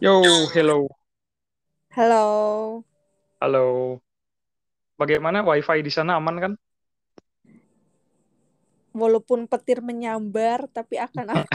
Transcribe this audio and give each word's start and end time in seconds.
Yo, 0.00 0.12
hello. 0.54 0.88
Halo. 1.96 2.84
Halo. 3.40 4.02
Bagaimana 5.00 5.42
WiFi 5.46 5.78
di 5.86 5.92
sana 5.94 6.18
aman 6.18 6.36
kan? 6.42 6.52
Walaupun 8.94 9.50
petir 9.50 9.82
menyambar, 9.82 10.70
tapi 10.70 11.02
akan 11.02 11.34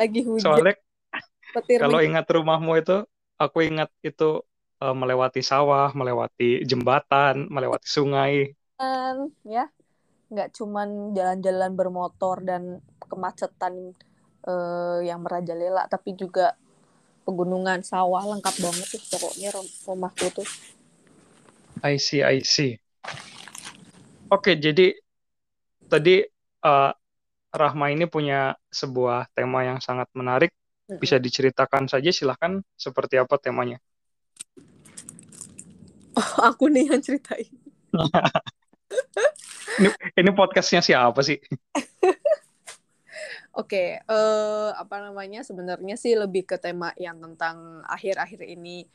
lagi 0.00 0.20
hujan. 0.26 0.42
Soalnya 0.42 0.74
petir 1.54 1.80
kalau 1.82 1.98
men- 1.98 2.06
ingat 2.06 2.26
rumahmu 2.30 2.72
itu, 2.82 2.96
aku 3.38 3.58
ingat 3.62 3.88
itu 4.02 4.42
eh, 4.82 4.94
melewati 4.94 5.40
sawah, 5.42 5.90
melewati 5.94 6.66
jembatan, 6.66 7.46
melewati 7.50 7.86
sungai. 7.86 8.32
ya, 9.46 9.64
nggak 10.32 10.48
cuman 10.58 11.14
jalan-jalan 11.16 11.72
bermotor 11.78 12.36
dan 12.42 12.62
kemacetan 13.10 13.94
eh, 14.48 14.98
yang 15.04 15.20
merajalela, 15.20 15.84
tapi 15.92 16.16
juga 16.16 16.56
pegunungan, 17.28 17.84
sawah 17.84 18.24
lengkap 18.24 18.56
banget 18.64 18.86
tuh 18.88 19.02
pokoknya 19.12 19.52
rum- 19.52 19.74
rumahku 19.84 20.26
tuh. 20.32 20.48
I 21.84 22.00
see, 22.00 22.24
I 22.24 22.40
see. 22.40 22.80
Oke, 24.32 24.56
jadi 24.56 24.96
tadi 25.86 26.24
eh, 26.64 26.92
Rahma 27.48 27.86
ini 27.88 28.04
punya 28.08 28.56
sebuah 28.68 29.32
tema 29.36 29.64
yang 29.64 29.80
sangat 29.80 30.08
menarik. 30.16 30.52
Bisa 30.88 31.20
diceritakan 31.20 31.84
saja, 31.84 32.08
silahkan 32.08 32.64
seperti 32.72 33.20
apa 33.20 33.36
temanya. 33.36 33.76
Oh, 36.16 36.48
aku 36.48 36.72
nih 36.72 36.88
yang 36.88 37.04
ceritain. 37.04 37.52
Ini, 39.78 39.94
ini 39.94 40.30
podcastnya 40.34 40.82
siapa 40.82 41.22
sih? 41.22 41.38
Oke, 43.58 43.98
eh, 43.98 44.70
apa 44.82 44.96
namanya? 45.02 45.42
Sebenarnya 45.42 45.98
sih 45.98 46.14
lebih 46.14 46.46
ke 46.46 46.56
tema 46.62 46.94
yang 46.94 47.18
tentang 47.18 47.82
akhir-akhir 47.90 48.42
ini. 48.46 48.86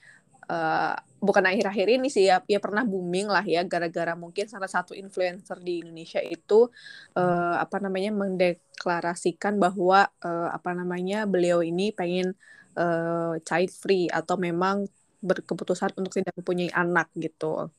eh, 0.52 0.96
bukan 1.24 1.44
akhir-akhir 1.48 1.88
ini 1.88 2.08
sih 2.12 2.28
ya, 2.28 2.44
ya 2.44 2.60
pernah 2.60 2.84
booming 2.84 3.32
lah 3.32 3.48
ya, 3.48 3.64
gara-gara 3.64 4.12
mungkin 4.12 4.44
salah 4.52 4.68
satu 4.68 4.92
influencer 4.92 5.56
di 5.64 5.80
Indonesia 5.84 6.20
itu 6.20 6.68
eh, 7.16 7.56
apa 7.64 7.78
namanya 7.80 8.12
mendeklarasikan 8.12 9.56
bahwa 9.56 10.04
eh, 10.20 10.50
apa 10.52 10.72
namanya 10.76 11.24
beliau 11.32 11.64
ini 11.64 11.96
pengen 11.96 12.36
eh, 12.76 13.34
child 13.48 13.72
free 13.72 14.12
atau 14.12 14.36
memang 14.36 14.84
berkeputusan 15.24 15.96
untuk 16.00 16.12
tidak 16.20 16.36
mempunyai 16.36 16.72
anak 16.76 17.08
gitu. 17.16 17.72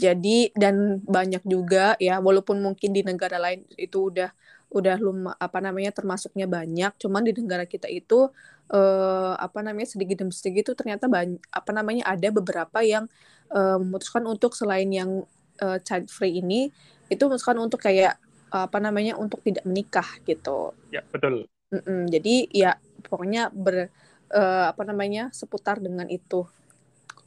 Jadi 0.00 0.50
dan 0.56 1.04
banyak 1.04 1.44
juga 1.44 1.94
ya 2.00 2.18
walaupun 2.18 2.58
mungkin 2.64 2.90
di 2.96 3.04
negara 3.04 3.36
lain 3.36 3.62
itu 3.76 4.08
udah 4.10 4.32
udah 4.72 4.96
lum 4.98 5.28
apa 5.28 5.58
namanya 5.60 5.92
termasuknya 5.92 6.48
banyak, 6.48 6.96
cuman 6.96 7.22
di 7.22 7.32
negara 7.36 7.68
kita 7.68 7.86
itu 7.86 8.32
eh, 8.72 9.34
apa 9.36 9.60
namanya 9.60 9.92
sedikit 9.92 10.24
demi 10.24 10.32
sedikit 10.32 10.72
itu 10.72 10.74
ternyata 10.74 11.06
banyak 11.06 11.38
apa 11.52 11.70
namanya 11.76 12.08
ada 12.08 12.28
beberapa 12.32 12.80
yang 12.80 13.04
eh, 13.52 13.76
memutuskan 13.78 14.24
untuk 14.24 14.56
selain 14.56 14.88
yang 14.88 15.28
eh, 15.60 15.78
child 15.84 16.08
free 16.08 16.40
ini 16.40 16.72
itu 17.12 17.22
memutuskan 17.28 17.60
untuk 17.60 17.84
kayak 17.84 18.16
apa 18.52 18.76
namanya 18.84 19.16
untuk 19.16 19.40
tidak 19.40 19.64
menikah 19.64 20.04
gitu. 20.28 20.76
Ya, 20.92 21.00
betul. 21.08 21.48
Mm-mm, 21.72 22.12
jadi 22.12 22.34
ya 22.52 22.76
pokoknya 23.08 23.48
ber 23.48 23.88
eh, 24.28 24.64
apa 24.68 24.82
namanya 24.84 25.32
seputar 25.32 25.80
dengan 25.80 26.04
itu 26.08 26.44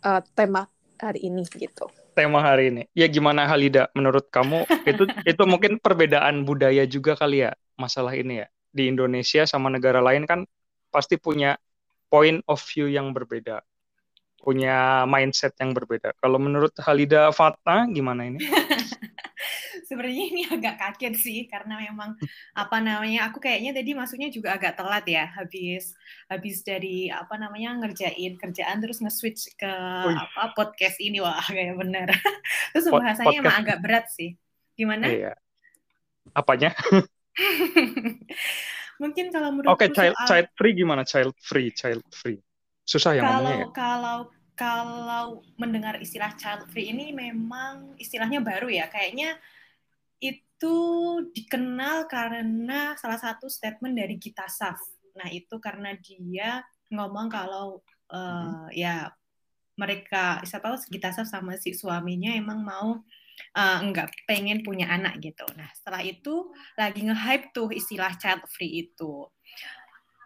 eh, 0.06 0.22
tema 0.38 0.70
hari 1.02 1.30
ini 1.30 1.42
gitu. 1.50 1.90
Tema 2.16 2.40
hari 2.40 2.72
ini. 2.72 2.84
Ya 2.96 3.12
gimana 3.12 3.44
Halida 3.44 3.92
menurut 3.92 4.32
kamu 4.32 4.64
itu 4.88 5.04
itu 5.36 5.44
mungkin 5.44 5.78
perbedaan 5.84 6.48
budaya 6.48 6.88
juga 6.88 7.20
kali 7.20 7.44
ya 7.44 7.52
masalah 7.76 8.16
ini 8.16 8.42
ya. 8.42 8.48
Di 8.72 8.88
Indonesia 8.88 9.44
sama 9.44 9.68
negara 9.68 10.00
lain 10.00 10.24
kan 10.24 10.48
pasti 10.90 11.20
punya 11.20 11.60
point 12.08 12.40
of 12.48 12.64
view 12.72 12.88
yang 12.88 13.12
berbeda. 13.12 13.60
Punya 14.40 15.04
mindset 15.10 15.58
yang 15.60 15.76
berbeda. 15.76 16.16
Kalau 16.22 16.40
menurut 16.40 16.72
Halida 16.80 17.30
Fatna 17.36 17.90
gimana 17.92 18.30
ini? 18.32 18.40
Sebenarnya 19.86 20.26
ini 20.34 20.42
agak 20.56 20.76
kaget 20.82 21.16
sih 21.16 21.40
karena 21.46 21.78
memang 21.78 22.18
apa 22.58 22.78
namanya 22.82 23.30
aku 23.30 23.38
kayaknya 23.38 23.72
tadi 23.72 23.94
masuknya 23.94 24.30
juga 24.34 24.58
agak 24.58 24.76
telat 24.76 25.06
ya 25.06 25.30
habis 25.30 25.94
habis 26.26 26.66
dari 26.66 27.14
apa 27.14 27.38
namanya 27.38 27.78
ngerjain 27.80 28.36
kerjaan 28.36 28.82
terus 28.82 29.00
nge-switch 29.00 29.56
ke 29.56 29.74
Wih. 30.10 30.18
apa 30.18 30.58
podcast 30.58 30.98
ini 31.00 31.22
wah 31.22 31.40
kayak 31.56 31.78
bener. 31.78 32.10
Terus 32.74 32.90
Pod- 32.90 33.00
pembahasannya 33.00 33.38
emang 33.40 33.58
agak 33.62 33.80
berat 33.80 34.06
sih. 34.12 34.36
Gimana? 34.76 35.08
Iya. 35.08 35.34
Apanya? 36.36 36.76
Mungkin 39.02 39.32
kalau 39.32 39.56
menurutku 39.56 39.76
Oke, 39.76 39.92
child 39.92 40.16
soal 40.16 40.28
child 40.28 40.48
free 40.56 40.74
gimana? 40.76 41.04
Child 41.08 41.36
free, 41.40 41.70
child 41.72 42.04
free. 42.12 42.40
Susah 42.84 43.16
ya 43.16 43.22
ngomongnya 43.24 43.56
ya. 43.56 43.68
kalau 43.72 43.74
kalau 43.76 44.18
kalau 44.56 45.44
mendengar 45.60 46.00
istilah 46.00 46.32
child 46.40 46.66
free 46.72 46.96
ini 46.96 47.12
memang 47.12 47.94
istilahnya 48.00 48.40
baru 48.40 48.72
ya 48.72 48.88
kayaknya 48.88 49.36
itu 50.20 50.78
dikenal 51.36 52.08
karena 52.08 52.96
salah 52.96 53.20
satu 53.20 53.52
statement 53.52 53.96
dari 53.96 54.16
Gita 54.16 54.48
Saf. 54.48 54.80
Nah 55.16 55.28
itu 55.32 55.60
karena 55.60 55.96
dia 56.00 56.64
ngomong 56.92 57.28
kalau 57.32 57.82
Mhm. 58.06 58.70
eh, 58.72 58.86
ya 58.86 58.96
mereka 59.76 60.40
siapa 60.46 60.72
tahu 60.72 60.78
Gita 60.94 61.10
Saf 61.12 61.28
sama 61.28 61.58
si 61.60 61.74
suaminya 61.76 62.32
emang 62.38 62.62
mau 62.64 63.02
eh, 63.56 63.80
nggak 63.84 64.30
pengen 64.30 64.64
punya 64.64 64.88
anak 64.88 65.20
gitu. 65.20 65.44
Nah 65.60 65.68
setelah 65.76 66.00
itu 66.06 66.56
lagi 66.80 67.04
nge-hype 67.04 67.52
tuh 67.52 67.68
istilah 67.76 68.16
child 68.16 68.48
free 68.48 68.88
itu. 68.88 69.28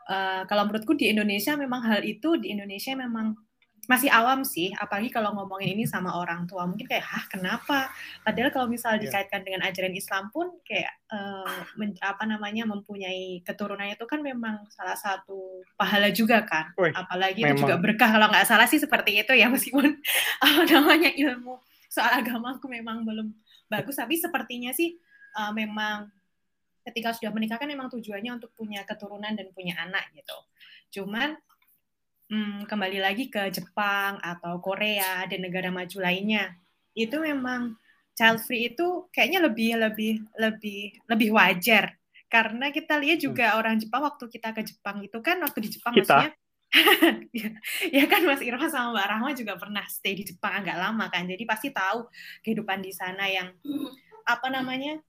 Eh, 0.09 0.41
kalau 0.49 0.65
menurutku 0.69 0.93
di 0.97 1.09
Indonesia 1.09 1.53
memang 1.57 1.81
hal 1.85 2.01
itu 2.05 2.37
di 2.41 2.53
Indonesia 2.53 2.93
memang 2.97 3.33
masih 3.89 4.05
awam 4.13 4.45
sih, 4.45 4.69
apalagi 4.77 5.09
kalau 5.09 5.33
ngomongin 5.33 5.73
ini 5.73 5.89
sama 5.89 6.13
orang 6.13 6.45
tua 6.45 6.69
mungkin 6.69 6.85
kayak 6.85 7.01
hah 7.01 7.25
kenapa? 7.25 7.89
Padahal 8.21 8.53
kalau 8.53 8.69
misal 8.69 8.93
Iya. 8.95 9.09
dikaitkan 9.09 9.41
dengan 9.41 9.65
ajaran 9.65 9.97
Islam 9.97 10.29
pun 10.29 10.45
kayak 10.61 10.93
eh, 11.09 11.57
men- 11.73 11.97
apa 11.97 12.21
namanya 12.23 12.69
mempunyai 12.69 13.41
keturunan 13.41 13.89
itu 13.89 14.05
kan 14.05 14.21
memang 14.21 14.69
salah 14.69 14.93
satu 14.93 15.65
pahala 15.73 16.13
juga 16.13 16.45
kan, 16.45 16.69
Wih, 16.77 16.93
apalagi 16.93 17.41
itu 17.41 17.65
juga 17.65 17.81
memang. 17.81 17.81
berkah 17.81 18.09
kalau 18.13 18.27
nggak 18.29 18.45
salah 18.45 18.69
sih 18.69 18.77
seperti 18.77 19.25
itu 19.25 19.33
ya 19.33 19.49
meskipun 19.49 19.89
apa 20.45 20.61
namanya 20.69 21.09
ilmu 21.09 21.57
soal 21.89 22.21
agamaku 22.21 22.69
memang 22.69 23.01
belum 23.01 23.33
bagus, 23.65 23.97
tapi 23.97 24.13
sepertinya 24.15 24.69
sih 24.69 24.93
eh, 25.33 25.51
memang 25.57 26.13
ketika 26.85 27.09
sudah 27.13 27.33
menikah 27.33 27.57
kan 27.57 27.65
memang 27.65 27.89
tujuannya 27.89 28.37
untuk 28.37 28.53
punya 28.53 28.85
keturunan 28.85 29.33
dan 29.33 29.49
punya 29.49 29.81
anak 29.81 30.09
gitu. 30.13 30.37
Cuman 30.93 31.37
hmm, 32.29 32.69
kembali 32.69 33.01
lagi 33.01 33.27
ke 33.27 33.49
Jepang 33.49 34.21
atau 34.21 34.61
Korea 34.61 35.25
dan 35.25 35.41
negara 35.41 35.73
maju 35.73 35.97
lainnya, 35.99 36.53
itu 36.93 37.17
memang 37.17 37.75
child 38.13 38.39
free 38.45 38.71
itu 38.71 39.09
kayaknya 39.09 39.49
lebih 39.49 39.75
lebih 39.75 40.13
lebih 40.37 40.81
lebih 41.09 41.29
wajar. 41.33 41.97
Karena 42.29 42.69
kita 42.69 43.01
lihat 43.01 43.19
juga 43.25 43.57
orang 43.57 43.81
Jepang 43.81 44.05
waktu 44.05 44.29
kita 44.29 44.53
ke 44.53 44.61
Jepang 44.61 45.01
itu 45.01 45.17
kan 45.25 45.41
waktu 45.41 45.59
di 45.65 45.69
Jepang 45.73 45.97
Kita. 45.97 46.05
maksudnya 46.05 46.31
ya, 47.41 47.49
ya 47.89 48.05
kan 48.05 48.21
Mas 48.29 48.45
Irma 48.45 48.69
sama 48.69 48.93
Mbak 48.93 49.07
Rahma 49.09 49.29
juga 49.33 49.57
pernah 49.57 49.81
stay 49.89 50.13
di 50.13 50.21
Jepang 50.21 50.61
agak 50.61 50.77
lama 50.77 51.09
kan. 51.09 51.25
Jadi 51.25 51.43
pasti 51.49 51.73
tahu 51.73 52.05
kehidupan 52.45 52.85
di 52.85 52.93
sana 52.93 53.25
yang 53.25 53.49
apa 54.29 54.47
namanya 54.53 55.01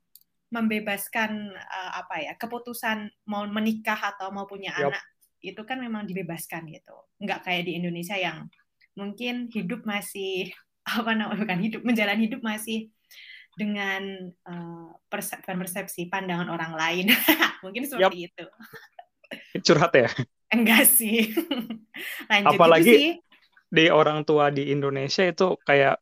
membebaskan 0.49 1.53
eh, 1.53 1.93
apa 2.01 2.25
ya 2.25 2.33
keputusan 2.41 3.13
mau 3.29 3.45
menikah 3.45 4.17
atau 4.17 4.33
mau 4.33 4.49
punya 4.49 4.73
Yup. 4.81 4.89
anak 4.89 5.05
itu 5.41 5.61
kan 5.65 5.81
memang 5.81 6.05
dibebaskan 6.05 6.69
gitu. 6.69 6.97
Nggak 7.21 7.49
kayak 7.49 7.63
di 7.69 7.73
Indonesia 7.81 8.17
yang 8.17 8.49
mungkin 8.95 9.49
hidup 9.49 9.85
masih 9.89 10.53
apa 11.01 11.13
namanya 11.13 11.41
bukan 11.41 11.59
hidup 11.61 11.83
menjalani 11.85 12.27
hidup 12.29 12.41
masih 12.45 12.89
dengan 13.59 14.31
eh, 14.31 14.89
perse- 15.11 15.41
bukan 15.43 15.57
persepsi 15.61 16.07
pandangan 16.09 16.49
orang 16.49 16.73
lain. 16.77 17.07
Mungkin 17.65 17.85
seperti 17.85 18.33
itu. 18.33 18.45
Curhat 19.61 19.93
ya. 19.93 20.09
enggak 20.51 20.89
sih. 20.89 21.31
Lanjut 22.31 22.57
Apalagi 22.57 22.95
sih. 22.97 23.11
di 23.69 23.85
orang 23.93 24.25
tua 24.25 24.49
di 24.49 24.73
Indonesia 24.73 25.23
itu 25.29 25.55
kayak 25.63 26.01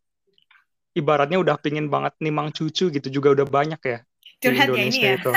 ibaratnya 0.94 1.37
udah 1.43 1.56
pingin 1.58 1.91
banget 1.91 2.14
nimang 2.23 2.55
cucu 2.55 2.88
gitu 2.88 3.08
juga 3.11 3.34
udah 3.34 3.46
banyak 3.46 3.81
ya 3.82 3.99
di 4.38 4.55
curhat 4.55 4.70
ya 4.70 4.87
ini 4.87 5.02
Indonesia 5.02 5.08
ya? 5.08 5.17
itu. 5.19 5.32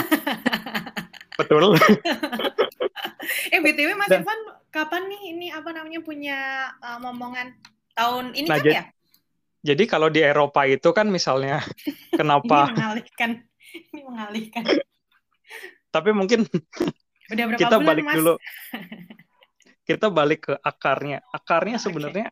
Betul. 1.41 1.61
Eh 3.51 3.59
btw 3.59 3.89
Mas 3.99 4.09
Dan- 4.09 4.23
Irfan 4.23 4.39
kapan 4.71 5.03
nih 5.11 5.21
ini 5.35 5.47
apa 5.51 5.69
namanya 5.75 5.99
punya 5.99 6.71
uh, 6.79 6.99
momongan 7.03 7.53
tahun 7.93 8.31
ini 8.33 8.47
Nah, 8.47 8.59
kan 8.59 8.71
ya 8.71 8.83
Jadi 9.61 9.83
kalau 9.85 10.09
di 10.09 10.25
Eropa 10.25 10.65
itu 10.65 10.89
kan 10.89 11.05
misalnya 11.11 11.61
kenapa 12.19 12.71
ini 12.71 12.75
mengalihkan 12.79 13.31
ini 13.91 14.01
mengalihkan 14.01 14.63
tapi 15.91 16.09
mungkin 16.15 16.47
udah 17.31 17.45
berapa 17.51 17.59
kita 17.59 17.75
bulan 17.77 17.87
balik 17.91 18.03
Mas 18.07 18.15
dulu 18.15 18.33
kita 19.91 20.07
balik 20.07 20.39
ke 20.47 20.53
akarnya. 20.61 21.19
Akarnya 21.35 21.75
sebenarnya 21.81 22.31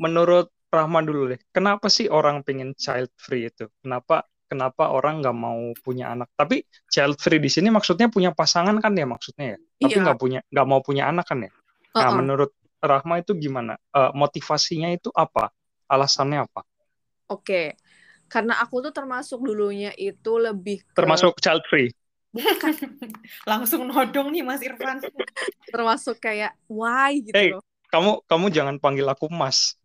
menurut 0.00 0.48
Rahman 0.72 1.06
dulu 1.06 1.36
deh. 1.36 1.40
Kenapa 1.54 1.86
sih 1.86 2.10
orang 2.10 2.42
pengen 2.42 2.74
child 2.74 3.12
free 3.14 3.46
itu? 3.46 3.70
Kenapa 3.84 4.26
kenapa 4.48 4.90
orang 4.90 5.22
nggak 5.22 5.36
mau 5.36 5.70
punya 5.84 6.10
anak? 6.10 6.32
Tapi 6.34 6.66
child 6.90 7.20
free 7.20 7.38
di 7.38 7.50
sini 7.52 7.70
maksudnya 7.70 8.10
punya 8.10 8.34
pasangan 8.34 8.74
kan 8.82 8.96
ya 8.96 9.06
maksudnya 9.06 9.54
ya? 9.54 9.58
Tapi 9.84 9.94
Iya. 9.94 10.04
nggak 10.08 10.18
punya 10.18 10.40
nggak 10.48 10.66
mau 10.66 10.80
punya 10.80 11.04
anak 11.06 11.28
kan 11.28 11.44
ya 11.44 11.50
nah 11.92 12.08
Uh-uh. 12.08 12.16
menurut 12.18 12.50
Rahma 12.80 13.20
itu 13.20 13.32
gimana 13.34 13.76
Eh, 13.90 14.10
motivasinya 14.12 14.88
itu 14.90 15.08
apa 15.12 15.52
alasannya 15.86 16.44
apa 16.44 16.64
Oke. 17.26 17.76
Karena 18.24 18.60
aku 18.60 18.84
tuh 18.84 18.92
termasuk 18.92 19.40
dulunya 19.40 19.92
itu 19.96 20.36
lebih 20.36 20.84
ke 20.84 20.92
termasuk 20.92 21.36
child 21.38 21.64
free 21.68 21.88
bukan 22.28 22.74
Langsung 23.50 23.86
nodong 23.86 24.28
nih 24.28 24.42
Mas 24.42 24.60
Irfan. 24.60 24.98
termasuk 25.72 26.18
kayak 26.18 26.52
why 26.66 27.20
gitu 27.20 27.32
Hey. 27.32 27.48
loh. 27.54 27.62
kamu 27.88 28.26
kamu 28.26 28.46
jangan 28.50 28.76
panggil 28.76 29.06
aku 29.06 29.30
Mas 29.30 29.78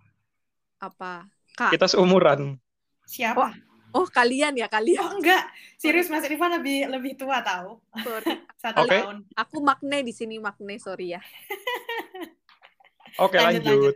Apa? 0.82 1.28
Kak. 1.54 1.72
kita 1.72 1.86
seumuran 1.88 2.58
Siapa? 3.06 3.54
Oh, 3.54 3.69
kalian 4.14 4.54
ya, 4.58 4.68
kalian. 4.70 5.02
Oh 5.02 5.18
enggak, 5.18 5.50
serius 5.80 6.08
Mas 6.12 6.26
Irfan 6.28 6.52
lebih 6.60 6.90
lebih 6.90 7.14
tua 7.18 7.42
tahu. 7.42 7.80
Sorry. 8.04 8.28
Satu 8.64 8.84
Oke. 8.84 9.00
tahun. 9.00 9.16
Aku 9.40 9.58
makne 9.64 10.04
di 10.04 10.14
sini 10.14 10.36
makne, 10.38 10.76
sorry 10.78 11.16
ya. 11.16 11.22
oke 13.20 13.38
Lanjut, 13.38 13.64
lanjut, 13.66 13.96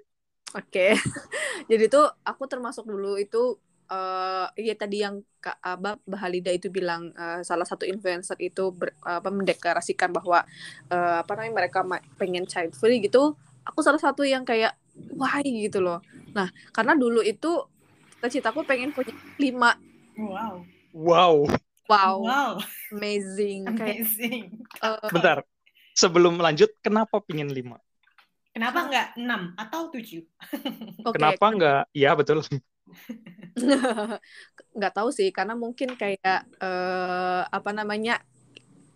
Oke. 0.53 0.93
Jadi 1.71 1.83
tuh 1.89 2.05
aku 2.25 2.43
termasuk 2.45 2.85
dulu 2.85 3.17
itu 3.17 3.57
eh 3.91 4.47
ya 4.63 4.73
tadi 4.79 5.03
yang 5.03 5.19
Kak 5.43 5.59
Abah 5.59 5.99
Bahalida 6.07 6.49
itu 6.55 6.71
bilang 6.71 7.11
eh, 7.13 7.41
salah 7.43 7.67
satu 7.67 7.83
influencer 7.83 8.39
itu 8.39 8.71
ber- 8.71 8.95
apa 9.03 9.27
mendeklarasikan 9.33 10.09
bahwa 10.15 10.45
eh, 10.93 11.17
apa 11.21 11.31
namanya 11.35 11.53
mereka 11.65 11.79
ma- 11.83 12.03
pengen 12.21 12.45
child 12.47 12.73
free 12.77 13.01
gitu. 13.03 13.35
Aku 13.67 13.79
salah 13.83 13.99
satu 13.99 14.23
yang 14.23 14.43
kayak 14.47 14.75
why 15.17 15.43
gitu 15.43 15.79
loh. 15.83 15.99
Nah, 16.37 16.47
karena 16.75 16.93
dulu 16.95 17.23
itu 17.25 17.65
cita-citaku 18.23 18.63
pengen 18.63 18.95
punya 18.95 19.11
lima. 19.35 19.75
Wow. 20.15 20.63
wow 20.95 21.35
Wow, 21.91 22.23
Wow. 22.23 22.51
amazing. 22.95 23.67
Kayak 23.75 24.07
Amazing. 24.07 24.43
eh, 24.79 25.07
bentar 25.11 25.37
sebelum 25.91 26.39
lanjut 26.39 26.71
kenapa 26.79 27.19
pingin 27.19 27.51
lima 27.51 27.75
Kenapa 28.55 28.87
enggak 28.87 29.07
6 29.19 29.41
atau 29.59 29.91
7? 29.91 30.23
oke. 31.03 31.11
kenapa 31.11 31.45
nggak 31.51 31.81
ya 31.91 32.15
betul 32.15 32.39
nggak 34.77 34.93
tahu 34.95 35.09
sih 35.11 35.27
karena 35.35 35.53
mungkin 35.59 35.99
kayak 35.99 36.47
eh 36.63 37.41
apa 37.43 37.69
namanya 37.75 38.23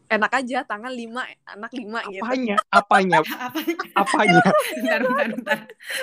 enak 0.07 0.31
aja 0.33 0.63
tangan 0.63 0.91
lima 0.91 1.23
anak 1.43 1.71
lima 1.75 1.99
gitu 2.07 2.23
apanya 2.23 2.55
apanya 2.71 3.17
Apa? 3.27 3.59
apanya 3.95 4.41
bentar, 4.79 4.99
bentar, 5.03 5.27
bentar. 5.35 5.57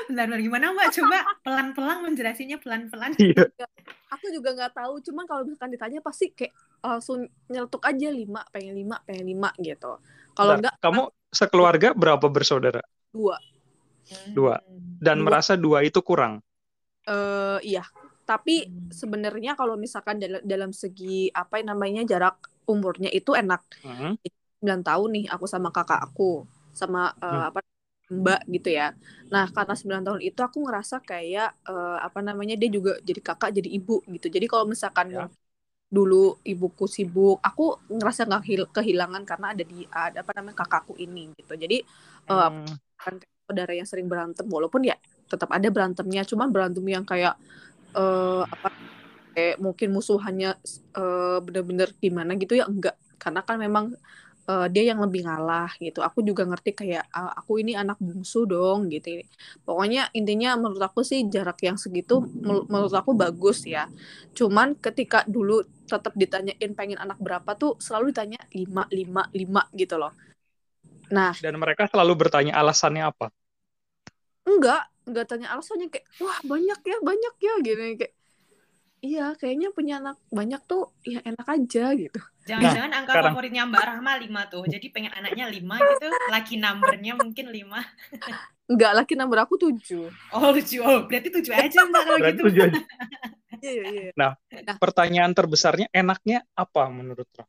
Bentar, 0.08 0.24
bentar. 0.28 0.40
Gimana 0.44 0.64
Mbak? 0.76 0.88
Coba 0.92 1.18
pelan-pelan 1.40 1.98
menjelasinya 2.04 2.56
pelan-pelan. 2.60 3.12
iya 3.16 3.48
aku 4.14 4.30
juga 4.30 4.54
nggak 4.54 4.72
tahu 4.78 5.02
cuman 5.02 5.24
kalau 5.26 5.42
misalkan 5.42 5.74
ditanya 5.74 5.98
pasti 5.98 6.30
kayak 6.30 6.54
langsung 6.78 7.26
nyeletuk 7.50 7.82
aja 7.82 8.08
lima 8.14 8.46
pengen 8.54 8.78
lima 8.78 8.96
pengen 9.02 9.26
lima 9.26 9.50
gitu 9.58 9.98
kalau 10.38 10.54
enggak 10.54 10.78
kamu 10.78 11.10
sekeluarga 11.34 11.88
berapa 11.98 12.26
bersaudara 12.30 12.80
dua 13.10 13.36
Dua. 14.30 14.60
dan 15.02 15.18
Dua. 15.18 15.24
merasa 15.26 15.58
dua 15.58 15.82
itu 15.82 15.98
kurang 16.04 16.38
eh 17.08 17.58
iya 17.66 17.82
tapi 18.24 18.64
sebenarnya 18.88 19.52
kalau 19.58 19.76
misalkan 19.76 20.16
dalam 20.22 20.40
dalam 20.46 20.70
segi 20.70 21.28
apa 21.34 21.60
yang 21.60 21.74
namanya 21.76 22.06
jarak 22.06 22.38
umurnya 22.72 23.08
itu 23.18 23.30
enak 23.40 23.60
Hmm. 23.82 24.14
9 24.58 24.80
tahun 24.86 25.08
nih 25.16 25.24
aku 25.34 25.46
sama 25.54 25.68
kakak 25.76 26.00
aku 26.06 26.24
sama 26.80 27.00
eh, 27.24 27.42
Hmm. 27.42 27.48
apa 27.50 27.60
mbak 28.12 28.40
gitu 28.54 28.68
ya. 28.78 28.92
Nah, 29.32 29.44
karena 29.54 29.74
9 29.80 30.02
tahun 30.06 30.20
itu 30.28 30.40
aku 30.48 30.58
ngerasa 30.66 30.96
kayak 31.10 31.48
eh, 31.70 31.96
apa 32.06 32.20
namanya 32.28 32.54
dia 32.60 32.68
juga 32.76 32.92
jadi 33.08 33.20
kakak 33.28 33.50
jadi 33.58 33.68
ibu 33.78 33.94
gitu. 34.14 34.26
Jadi 34.34 34.46
kalau 34.52 34.64
misalkan 34.68 35.08
Ya. 35.10 35.28
dulu 35.96 36.38
ibuku 36.42 36.84
sibuk, 36.90 37.38
aku 37.48 37.62
ngerasa 37.96 38.20
nggak 38.28 38.42
hil- 38.50 38.72
kehilangan 38.76 39.22
karena 39.30 39.46
ada 39.54 39.64
di 39.72 39.86
ada 39.90 40.18
apa 40.26 40.32
namanya 40.38 40.56
kakakku 40.66 40.94
ini 41.04 41.30
gitu. 41.38 41.52
Jadi 41.54 41.76
eh, 42.30 42.48
Hmm. 42.48 42.76
kayak 43.02 43.26
saudara 43.46 43.72
yang 43.76 43.88
sering 43.90 44.08
berantem 44.12 44.46
walaupun 44.48 44.82
ya 44.90 44.96
tetap 45.30 45.50
ada 45.56 45.68
berantemnya, 45.74 46.22
cuman 46.30 46.48
berantem 46.54 46.84
yang 46.88 47.04
kayak 47.06 47.34
eh 47.96 48.42
apa 48.54 48.68
kayak 49.34 49.56
mungkin 49.64 49.88
musuhannya 49.96 50.50
eh 50.98 51.38
bener-bener 51.44 51.88
gimana 52.04 52.30
gitu 52.42 52.54
ya 52.60 52.64
enggak. 52.70 52.96
Karena 53.22 53.40
kan 53.46 53.56
memang 53.60 53.84
eh, 54.50 54.66
dia 54.74 54.84
yang 54.92 55.00
lebih 55.04 55.24
ngalah 55.26 55.70
gitu. 55.80 56.00
Aku 56.04 56.20
juga 56.28 56.42
ngerti 56.44 56.70
kayak 56.76 57.04
"Ah, 57.12 57.32
aku 57.40 57.52
ini 57.62 57.72
anak 57.82 57.96
bungsu 58.00 58.44
dong 58.44 58.92
gitu. 58.92 59.08
Pokoknya 59.66 60.12
intinya 60.18 60.56
menurut 60.60 60.82
aku 60.84 61.00
sih 61.10 61.24
jarak 61.34 61.58
yang 61.64 61.76
segitu 61.80 62.20
menurut 62.70 62.92
aku 62.94 63.12
bagus 63.16 63.64
ya. 63.64 63.88
Cuman 64.36 64.76
ketika 64.76 65.24
dulu 65.24 65.64
tetap 65.88 66.12
ditanyain 66.16 66.72
pengen 66.76 66.98
anak 67.00 67.18
berapa 67.20 67.50
tuh 67.56 67.76
selalu 67.80 68.12
ditanya 68.12 68.40
lima 68.52 68.84
lima 68.92 69.22
lima 69.32 69.62
gitu 69.76 69.96
loh. 70.00 70.12
Nah 71.12 71.32
dan 71.40 71.56
mereka 71.56 71.88
selalu 71.88 72.12
bertanya 72.16 72.52
alasannya 72.60 73.04
apa? 73.08 73.26
Enggak 74.44 74.88
enggak 75.04 75.24
tanya 75.28 75.52
alasannya 75.52 75.88
kayak 75.92 76.06
wah 76.20 76.40
banyak 76.44 76.80
ya 76.84 76.96
banyak 77.00 77.34
ya 77.40 77.54
gitu. 77.64 77.80
Kayak 78.00 78.12
iya 79.04 79.36
kayaknya 79.36 79.68
punya 79.70 80.00
anak 80.00 80.16
banyak 80.30 80.64
tuh 80.64 80.88
ya 81.04 81.20
enak 81.22 81.44
aja 81.46 81.92
gitu 81.92 82.20
Jangan-jangan 82.44 82.92
angka 82.92 83.12
sekarang. 83.12 83.32
favoritnya 83.32 83.62
Mbak 83.64 83.84
Rahma 83.88 84.12
5 84.20 84.52
tuh. 84.52 84.64
Jadi 84.68 84.92
pengen 84.92 85.16
anaknya 85.16 85.48
5 85.48 85.80
gitu. 85.80 86.08
Laki 86.28 86.60
numbernya 86.60 87.16
mungkin 87.16 87.48
5. 87.48 87.80
enggak 88.68 88.92
laki 88.92 89.12
nomor 89.16 89.48
aku 89.48 89.56
tujuh 89.56 90.12
Oh, 90.28 90.52
7. 90.52 90.84
Oh, 90.84 91.08
berarti 91.08 91.32
7 91.32 91.52
aja 91.52 91.78
Mbak 91.84 92.00
kalau 92.04 92.18
Berarti 92.20 92.36
gitu. 92.36 92.48
tujuan. 92.52 92.70
iya 93.64 93.82
iya 93.88 94.02
pertanyaan 94.76 95.32
terbesarnya 95.32 95.88
enaknya 95.88 96.44
apa 96.52 96.84
menurut 96.92 97.24
Rahma 97.32 97.48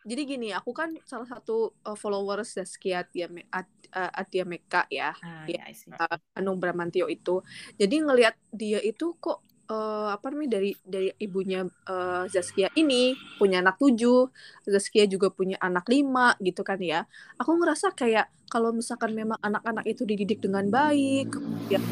jadi 0.00 0.22
gini 0.24 0.48
aku 0.56 0.72
kan 0.72 0.96
salah 1.04 1.28
satu 1.28 1.76
uh, 1.84 1.92
followers 1.92 2.56
Zaskia 2.56 3.04
Atia 3.04 3.28
Me- 3.28 3.44
At- 3.52 3.68
uh, 3.92 4.08
Meka 4.48 4.88
ya 4.88 5.12
Ah, 5.20 5.44
Iya. 5.44 5.60
ya, 5.60 5.62
I 5.68 5.74
see. 5.76 5.92
uh, 5.92 6.16
Anung 6.32 6.56
Bramantio 6.56 7.04
itu 7.04 7.44
jadi 7.76 8.00
ngelihat 8.00 8.32
dia 8.48 8.80
itu 8.80 9.12
kok 9.20 9.44
uh, 9.70 10.10
apa 10.10 10.34
namanya 10.34 10.58
dari 10.58 10.74
dari 10.82 11.14
ibunya 11.22 11.62
uh, 11.64 12.26
Zaskia 12.26 12.68
ini 12.74 13.14
punya 13.38 13.62
anak 13.62 13.78
tujuh 13.78 14.28
Zaskia 14.66 15.06
juga 15.06 15.30
punya 15.30 15.56
anak 15.62 15.86
lima 15.86 16.34
gitu 16.42 16.66
kan 16.66 16.82
ya 16.82 17.06
aku 17.38 17.54
ngerasa 17.56 17.94
kayak 17.94 18.26
kalau 18.50 18.74
misalkan 18.74 19.14
memang 19.14 19.38
anak-anak 19.38 19.86
itu 19.86 20.02
dididik 20.02 20.42
dengan 20.42 20.66
baik 20.66 21.30
kemudian 21.38 21.82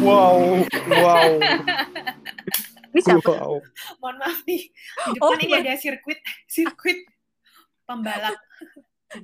wow 0.00 0.64
wow 0.88 1.32
ini 2.96 3.00
siapa 3.04 3.32
wow 3.36 3.60
Mohon 4.00 4.16
maaf 4.24 4.38
nih. 4.48 4.62
Di 5.12 5.18
Oh, 5.20 5.34
depan 5.36 5.44
ini 5.44 5.54
ada 5.60 5.74
sirkuit 5.76 6.18
sirkuit 6.48 7.04
pembalap. 7.84 8.34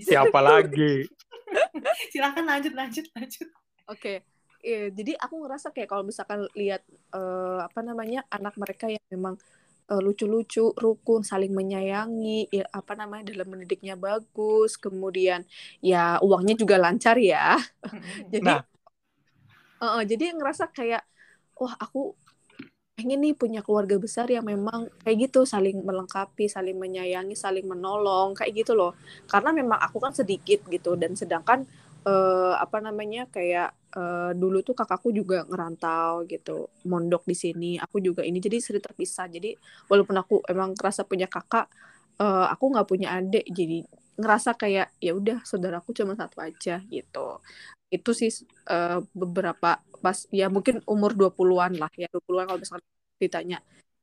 Siapa 0.00 0.38
lagi 0.44 1.08
Silakan 2.12 2.44
lanjut 2.44 2.72
lanjut 2.74 3.06
lanjut. 3.14 3.48
Oke, 3.88 4.24
Iya, 4.64 4.88
jadi 4.98 5.12
aku 5.24 5.34
ngerasa 5.44 5.68
kayak 5.74 5.88
kalau 5.92 6.04
misalkan 6.08 6.40
lihat 6.56 6.80
eh, 7.16 7.58
apa 7.68 7.80
namanya 7.88 8.18
anak 8.32 8.54
mereka 8.62 8.86
yang 8.88 9.04
memang 9.14 9.34
eh, 9.92 10.00
lucu-lucu, 10.06 10.72
rukun, 10.84 11.20
saling 11.30 11.52
menyayangi, 11.58 12.48
ya, 12.56 12.64
apa 12.72 12.92
namanya 13.00 13.24
dalam 13.32 13.48
mendidiknya 13.52 13.94
bagus, 14.06 14.70
kemudian 14.84 15.40
ya 15.84 16.16
uangnya 16.24 16.54
juga 16.62 16.76
lancar 16.84 17.16
ya. 17.20 17.60
Jadi, 18.34 18.52
Nah. 18.52 18.64
eh, 19.82 19.84
eh, 20.00 20.02
jadi 20.10 20.24
ngerasa 20.36 20.64
kayak 20.76 21.02
wah 21.58 21.74
aku 21.78 22.14
pengen 22.96 23.20
nih 23.24 23.34
punya 23.34 23.60
keluarga 23.66 23.96
besar 23.98 24.26
yang 24.30 24.46
memang 24.46 24.86
kayak 25.02 25.30
gitu 25.30 25.40
saling 25.48 25.82
melengkapi, 25.88 26.46
saling 26.46 26.76
menyayangi, 26.78 27.34
saling 27.34 27.66
menolong 27.66 28.28
kayak 28.38 28.52
gitu 28.64 28.72
loh. 28.78 28.92
Karena 29.32 29.50
memang 29.54 29.78
aku 29.86 29.98
kan 30.04 30.12
sedikit 30.14 30.60
gitu 30.70 30.94
dan 31.02 31.12
sedangkan 31.18 31.66
eh, 32.06 32.54
apa 32.64 32.78
namanya 32.86 33.26
kayak 33.34 33.74
eh, 33.96 34.30
dulu 34.40 34.58
tuh 34.66 34.74
kakakku 34.78 35.08
juga 35.14 35.46
ngerantau 35.50 36.26
gitu, 36.32 36.68
mondok 36.90 37.22
di 37.30 37.36
sini. 37.38 37.70
Aku 37.84 37.96
juga 38.02 38.22
ini 38.26 38.38
jadi 38.42 38.58
sering 38.62 38.82
terpisah. 38.84 39.26
Jadi 39.30 39.54
walaupun 39.90 40.16
aku 40.22 40.34
emang 40.50 40.74
kerasa 40.78 41.02
punya 41.06 41.26
kakak, 41.30 41.66
eh, 42.22 42.46
aku 42.52 42.64
nggak 42.74 42.86
punya 42.90 43.08
adik. 43.18 43.44
Jadi 43.50 43.84
ngerasa 44.20 44.50
kayak 44.54 44.94
ya 45.02 45.12
udah 45.18 45.42
saudaraku 45.46 45.90
cuma 45.98 46.14
satu 46.18 46.38
aja 46.42 46.78
gitu. 46.90 47.26
Itu 47.92 48.10
sih 48.16 48.30
eh, 48.70 48.98
beberapa 49.14 49.78
pas 50.04 50.18
ya 50.34 50.46
mungkin 50.52 50.82
umur 50.90 51.12
20-an 51.16 51.72
lah 51.80 51.90
ya 51.96 52.06
20-an 52.12 52.46
kalau 52.50 52.60
misalkan 52.60 52.86
ditanya 53.22 53.58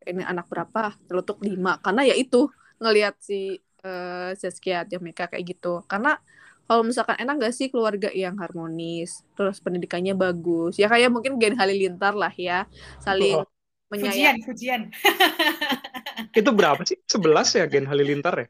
ini 0.07 0.23
anak 0.25 0.45
berapa 0.49 0.97
letuk 1.13 1.37
5 1.45 1.77
karena 1.83 2.01
ya 2.09 2.15
itu 2.17 2.49
ngelihat 2.81 3.15
si 3.21 3.59
eh, 3.85 4.29
Zaskia 4.41 4.81
Jamaica 4.89 5.29
kayak 5.29 5.45
gitu 5.57 5.85
karena 5.91 6.17
kalau 6.71 6.87
misalkan 6.87 7.19
enak 7.19 7.35
gak 7.43 7.51
sih 7.59 7.67
keluarga? 7.67 8.07
Yang 8.15 8.35
harmonis. 8.47 9.09
Terus 9.35 9.59
pendidikannya 9.59 10.15
bagus. 10.15 10.79
Ya 10.79 10.87
kayak 10.87 11.11
mungkin 11.11 11.35
Gen 11.35 11.59
Halilintar 11.59 12.15
lah 12.15 12.31
ya. 12.31 12.63
Saling 13.03 13.43
Oh, 13.43 13.45
menyayangi 13.91 14.23
Pujian, 14.23 14.35
pujian. 14.47 14.81
itu 16.39 16.49
berapa 16.55 16.81
sih? 16.87 16.97
11 17.11 17.47
ya 17.59 17.63
Gen 17.67 17.85
Halilintar 17.91 18.33
ya? 18.39 18.47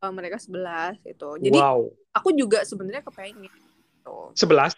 Eh, 0.00 0.12
mereka 0.16 0.40
11 0.40 0.96
itu 1.04 1.28
jadi 1.44 1.60
wow. 1.60 1.90
aku 2.16 2.32
juga 2.34 2.64
sebenarnya 2.64 3.04
kepengen 3.06 3.46
gitu. 3.46 4.32
11 4.34 4.74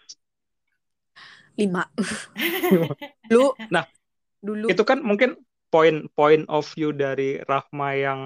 lima. 1.57 1.85
Dulu 3.31 3.57
Nah, 3.73 3.85
dulu. 4.43 4.69
itu 4.69 4.83
kan 4.85 4.99
mungkin 5.01 5.31
point 5.73 6.09
point 6.17 6.45
of 6.53 6.65
view 6.77 6.93
dari 6.93 7.41
Rahma 7.45 7.89
yang 7.97 8.21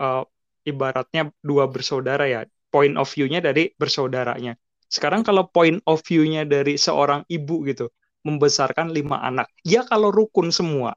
eh, 0.00 0.22
ibaratnya 0.68 1.32
dua 1.40 1.64
bersaudara 1.72 2.24
ya 2.28 2.40
point 2.70 2.94
of 2.96 3.06
view-nya 3.10 3.42
dari 3.42 3.74
bersaudaranya. 3.74 4.54
Sekarang 4.90 5.22
kalau 5.22 5.46
point 5.46 5.78
of 5.86 6.02
view-nya 6.02 6.42
dari 6.46 6.74
seorang 6.74 7.22
ibu 7.26 7.62
gitu, 7.66 7.90
membesarkan 8.26 8.90
lima 8.90 9.22
anak, 9.22 9.50
ya 9.62 9.86
kalau 9.86 10.10
rukun 10.10 10.50
semua, 10.50 10.94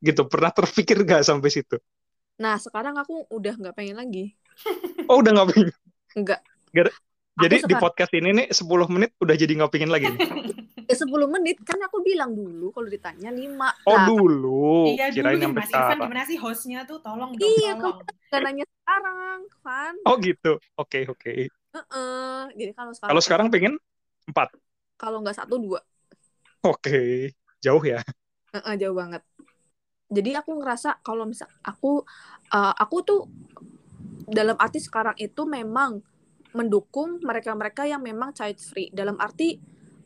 gitu. 0.00 0.28
Pernah 0.28 0.52
terpikir 0.52 1.00
gak 1.04 1.24
sampai 1.24 1.48
situ? 1.48 1.76
Nah, 2.40 2.56
sekarang 2.56 2.96
aku 2.96 3.28
udah 3.28 3.52
nggak 3.52 3.76
pengen 3.76 3.96
lagi. 4.00 4.32
Oh, 5.08 5.20
udah 5.20 5.32
nggak 5.32 5.48
pengen? 5.52 5.68
Enggak. 6.16 6.40
Jadi 6.72 6.88
Aku 7.36 7.44
di 7.44 7.56
sekarang- 7.56 7.80
podcast 7.80 8.12
ini 8.16 8.28
nih 8.32 8.46
10 8.52 8.88
menit 8.92 9.10
udah 9.20 9.34
jadi 9.36 9.52
nggak 9.56 9.72
pengen 9.72 9.90
lagi. 9.92 10.08
Ya 10.90 10.96
10 10.98 11.30
menit 11.30 11.62
kan 11.62 11.78
aku 11.78 12.02
bilang 12.02 12.34
dulu 12.34 12.74
kalau 12.74 12.90
ditanya 12.90 13.30
5. 13.30 13.70
Oh 13.86 13.94
nah, 13.94 14.06
dulu, 14.10 14.98
iya 14.98 15.06
dulu 15.06 15.22
kirain 15.22 15.38
sampai 15.38 15.62
Mas 15.62 15.70
sekarang. 15.70 15.98
gimana 16.02 16.22
sih 16.26 16.38
hostnya 16.42 16.78
tuh 16.82 16.98
tolong 16.98 17.30
dong 17.38 17.46
Iya, 17.46 17.70
tolong. 17.78 17.98
Gak 18.26 18.40
nanya 18.42 18.64
sekarang, 18.66 19.38
Van. 19.62 19.94
Oh 20.02 20.14
gitu, 20.18 20.52
oke 20.74 20.98
oke. 21.14 21.32
Heeh. 21.46 22.40
Jadi 22.58 22.72
kalau 22.74 22.90
sekarang 22.90 23.10
Kalau 23.14 23.22
sekarang 23.22 23.46
pengen 23.54 23.72
empat, 24.26 24.50
kalau 24.98 25.22
nggak 25.22 25.38
satu 25.38 25.62
dua, 25.62 25.78
oke, 26.66 27.30
jauh 27.62 27.84
ya. 27.86 28.02
Heeh, 28.50 28.74
jauh 28.82 28.98
banget. 28.98 29.22
Jadi 30.10 30.34
aku 30.34 30.58
ngerasa 30.58 30.98
kalau 31.06 31.22
misal 31.22 31.46
aku 31.62 32.02
eh, 32.50 32.74
aku 32.74 32.96
tuh 33.06 33.20
dalam 34.26 34.58
arti 34.58 34.82
sekarang 34.82 35.14
itu 35.18 35.46
memang 35.46 36.02
mendukung 36.50 37.22
mereka-mereka 37.22 37.86
yang 37.86 38.02
memang 38.02 38.34
child 38.34 38.58
free. 38.58 38.90
Dalam 38.90 39.14
arti 39.22 39.54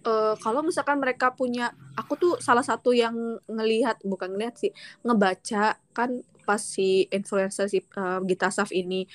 eh, 0.07 0.35
kalau 0.45 0.61
misalkan 0.65 0.99
mereka 1.03 1.33
punya 1.35 1.73
aku 1.99 2.13
tuh 2.21 2.33
salah 2.43 2.63
satu 2.65 2.91
yang 2.95 3.15
ngelihat 3.49 3.97
bukan 4.05 4.29
ngelihat 4.35 4.55
sih 4.61 4.71
ngebaca 5.07 5.79
kan 5.97 6.11
pas 6.45 6.61
si 6.61 7.09
influencer 7.09 7.67
si 7.73 7.81
eh, 7.81 8.19
Gita 8.29 8.49
Saf 8.53 8.69
ini 8.77 9.09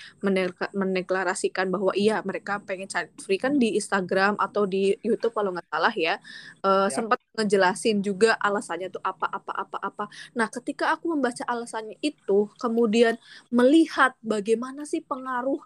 mendeklarasikan 0.74 1.70
bahwa 1.70 1.94
iya 1.94 2.26
mereka 2.26 2.58
pengen 2.66 2.90
child 2.90 3.14
free 3.22 3.38
kan 3.38 3.62
di 3.62 3.78
Instagram 3.78 4.34
atau 4.42 4.66
di 4.66 4.98
YouTube 5.06 5.38
kalau 5.38 5.54
nggak 5.54 5.70
salah 5.70 5.94
ya 5.94 6.18
eh, 6.66 6.88
Ya. 6.90 6.94
sempat 6.94 7.20
ngejelasin 7.38 8.02
juga 8.04 8.36
alasannya 8.42 8.90
tuh 8.92 9.04
apa 9.06 9.28
apa 9.30 9.52
apa 9.56 9.78
apa. 9.80 10.06
Nah, 10.36 10.48
ketika 10.52 10.92
aku 10.96 11.14
membaca 11.16 11.44
alasannya 11.48 11.96
itu, 12.04 12.50
kemudian 12.60 13.16
melihat 13.54 14.12
bagaimana 14.26 14.84
sih 14.90 15.00
pengaruh 15.06 15.62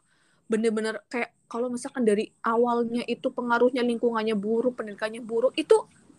bener-bener 0.51 0.95
kayak 1.11 1.31
kalau 1.51 1.67
misalkan 1.69 2.03
dari 2.05 2.29
awalnya 2.43 3.03
itu 3.05 3.29
pengaruhnya 3.29 3.81
lingkungannya 3.85 4.35
buruk, 4.37 4.73
pendidikannya 4.79 5.21
buruk, 5.21 5.53
itu 5.57 5.75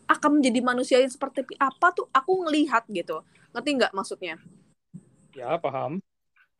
akan 0.07 0.39
menjadi 0.41 0.61
manusia 0.63 0.97
yang 1.03 1.11
seperti 1.11 1.43
apa 1.59 1.91
tuh 1.97 2.07
aku 2.13 2.47
ngelihat 2.47 2.87
gitu. 2.93 3.25
Ngerti 3.53 3.71
nggak 3.79 3.93
maksudnya? 3.97 4.37
Ya 5.35 5.59
paham. 5.61 6.01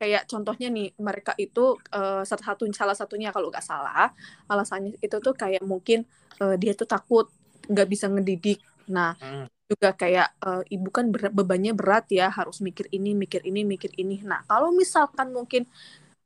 kayak 0.01 0.27
contohnya 0.31 0.69
nih 0.75 0.89
mereka 0.99 1.33
itu 1.39 1.79
eh, 1.95 2.23
salah 2.29 2.45
satu 2.53 2.63
salah 2.75 2.97
satunya 2.99 3.31
kalau 3.35 3.49
nggak 3.53 3.65
salah 3.65 4.11
alasannya 4.51 4.99
itu 5.01 5.17
tuh 5.23 5.35
kayak 5.39 5.63
mungkin 5.65 6.03
eh, 6.43 6.57
dia 6.61 6.73
tuh 6.75 6.89
takut 6.91 7.27
nggak 7.71 7.87
bisa 7.93 8.07
ngedidik 8.13 8.59
nah 8.91 9.15
Hmm. 9.21 9.47
juga 9.71 9.97
kayak 9.97 10.29
eh, 10.45 10.63
ibu 10.77 10.89
kan 10.93 11.09
berat- 11.15 11.33
bebannya 11.35 11.73
berat 11.79 12.05
ya 12.13 12.29
harus 12.29 12.59
mikir 12.61 12.87
ini 12.93 13.17
mikir 13.17 13.41
ini 13.49 13.63
mikir 13.65 13.93
ini 13.97 14.21
nah 14.27 14.43
kalau 14.51 14.71
misalkan 14.75 15.33
mungkin 15.33 15.65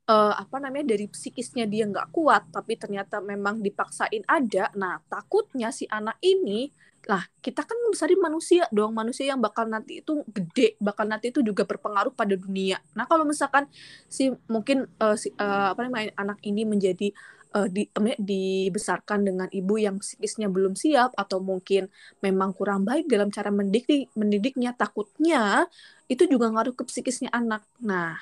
eh, 0.09 0.33
apa 0.33 0.57
namanya 0.57 0.97
dari 0.97 1.05
psikisnya 1.05 1.69
dia 1.69 1.85
nggak 1.85 2.09
kuat 2.09 2.49
tapi 2.49 2.75
ternyata 2.81 3.21
memang 3.21 3.61
dipaksain 3.61 4.25
ada 4.25 4.73
nah 4.73 4.97
takutnya 5.05 5.69
si 5.69 5.85
anak 5.85 6.17
ini 6.25 6.73
lah 7.07 7.23
kita 7.39 7.63
kan 7.63 7.77
besarin 7.89 8.19
manusia 8.19 8.67
dong 8.69 8.91
manusia 8.91 9.31
yang 9.31 9.39
bakal 9.39 9.65
nanti 9.65 10.03
itu 10.03 10.21
gede 10.29 10.75
bakal 10.83 11.07
nanti 11.07 11.31
itu 11.31 11.39
juga 11.39 11.63
berpengaruh 11.63 12.11
pada 12.13 12.35
dunia. 12.35 12.77
Nah 12.93 13.07
kalau 13.07 13.23
misalkan 13.23 13.65
si 14.11 14.29
mungkin 14.51 14.85
eh, 14.85 15.15
si 15.17 15.31
eh, 15.33 15.67
apa 15.73 15.79
namanya 15.87 16.11
anak 16.19 16.37
ini 16.43 16.67
menjadi 16.67 17.09
eh, 17.55 17.67
di 17.71 17.87
em- 17.97 18.19
dibesarkan 18.19 19.25
dengan 19.25 19.47
ibu 19.49 19.79
yang 19.79 19.97
psikisnya 20.03 20.51
belum 20.51 20.75
siap 20.75 21.15
atau 21.15 21.39
mungkin 21.39 21.87
memang 22.21 22.51
kurang 22.53 22.83
baik 22.85 23.07
dalam 23.09 23.31
cara 23.31 23.49
mendidik 23.49 24.11
mendidiknya 24.13 24.75
takutnya 24.75 25.65
itu 26.11 26.27
juga 26.29 26.51
ngaruh 26.51 26.75
ke 26.77 26.83
psikisnya 26.85 27.31
anak. 27.33 27.63
Nah 27.81 28.19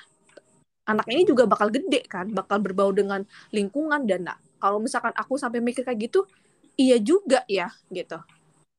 anak 0.88 1.06
ini 1.12 1.28
juga 1.28 1.44
bakal 1.44 1.68
gede 1.68 2.02
kan 2.08 2.32
bakal 2.32 2.58
berbau 2.64 2.90
dengan 2.90 3.22
lingkungan 3.52 4.08
dan 4.08 4.26
nah, 4.32 4.38
kalau 4.58 4.80
misalkan 4.80 5.12
aku 5.14 5.36
sampai 5.36 5.60
mikir 5.60 5.84
kayak 5.84 6.08
gitu 6.08 6.24
iya 6.80 6.96
juga 6.98 7.44
ya 7.46 7.68
gitu 7.92 8.18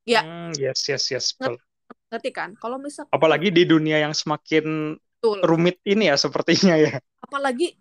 Ya. 0.10 0.26
Hmm, 0.26 0.58
yes 0.58 0.90
yes 0.90 1.06
yes. 1.14 1.26
betul. 1.38 1.62
ngerti 2.10 2.34
kan 2.34 2.58
kalau 2.58 2.82
misalkan 2.82 3.14
Apalagi 3.14 3.54
di 3.54 3.70
dunia 3.70 4.02
yang 4.02 4.18
semakin 4.18 4.98
betul 4.98 5.38
rumit 5.46 5.78
ini 5.86 6.10
ya 6.10 6.18
sepertinya 6.18 6.74
ya. 6.82 6.98
apalagi 7.22 7.78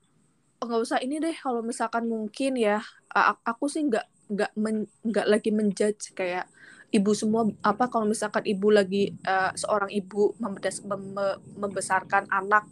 oh, 0.61 0.69
nggak 0.69 0.83
usah 0.85 1.01
ini 1.01 1.17
deh 1.17 1.33
kalau 1.33 1.65
misalkan 1.65 2.05
mungkin 2.05 2.61
ya 2.61 2.85
aku 3.49 3.73
sih 3.73 3.89
nggak 3.89 4.05
nggak 4.29 4.53
men- 4.61 4.91
nggak 5.01 5.25
lagi 5.25 5.49
menjudge 5.49 6.13
kayak 6.13 6.45
ibu 6.93 7.17
semua 7.17 7.49
apa 7.65 7.89
kalau 7.89 8.05
misalkan 8.05 8.45
ibu 8.45 8.69
lagi 8.69 9.17
eh, 9.17 9.51
seorang 9.57 9.89
ibu 9.89 10.37
mem- 10.37 11.41
membesarkan 11.57 12.29
anak 12.29 12.69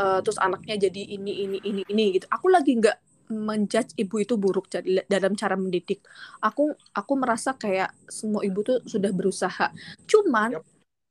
eh, 0.00 0.18
terus 0.24 0.38
anaknya 0.40 0.88
jadi 0.88 1.02
ini 1.16 1.32
ini 1.48 1.58
ini 1.64 1.82
ini 1.88 2.04
gitu. 2.20 2.26
Aku 2.32 2.48
lagi 2.52 2.76
nggak 2.78 2.96
menjudge 3.32 3.96
ibu 3.96 4.20
itu 4.20 4.34
buruk 4.36 4.68
dalam 5.08 5.32
cara 5.38 5.56
mendidik. 5.56 6.04
Aku 6.44 6.74
aku 6.92 7.12
merasa 7.16 7.56
kayak 7.56 7.92
semua 8.10 8.44
ibu 8.44 8.60
tuh 8.64 8.80
sudah 8.84 9.10
berusaha. 9.14 9.72
Cuman 10.08 10.52
Yap. 10.52 10.64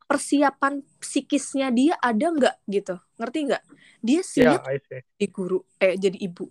persiapan 0.09 0.83
psikisnya 0.99 1.71
dia 1.73 1.95
ada 2.01 2.27
nggak 2.33 2.55
gitu? 2.69 2.95
Ngerti 3.19 3.39
nggak? 3.47 3.63
Dia 4.03 4.21
Ya, 4.35 4.57
siap 4.57 4.63
I 4.65 4.77
see. 4.89 5.01
jadi 5.17 5.27
guru 5.33 5.59
eh 5.81 5.95
jadi 5.97 6.17
ibu. 6.19 6.49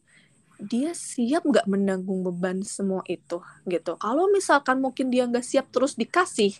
Dia 0.60 0.92
siap 0.92 1.42
nggak 1.48 1.66
menanggung 1.72 2.20
beban 2.26 2.60
semua 2.64 3.00
itu 3.08 3.40
gitu? 3.68 3.92
Kalau 3.96 4.28
misalkan 4.32 4.78
mungkin 4.84 5.08
dia 5.12 5.24
nggak 5.28 5.44
siap 5.46 5.66
terus 5.74 5.96
dikasih 5.98 6.54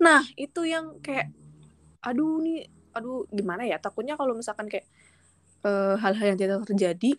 nah 0.00 0.24
itu 0.34 0.64
yang 0.66 0.96
kayak 1.04 1.28
aduh 2.04 2.40
nih 2.44 2.66
aduh 2.96 3.26
gimana 3.30 3.62
ya 3.66 3.78
takutnya 3.78 4.18
kalau 4.18 4.34
misalkan 4.34 4.66
kayak 4.66 4.86
eh, 5.66 5.94
hal-hal 5.98 6.34
yang 6.34 6.38
tidak 6.40 6.66
terjadi 6.66 7.10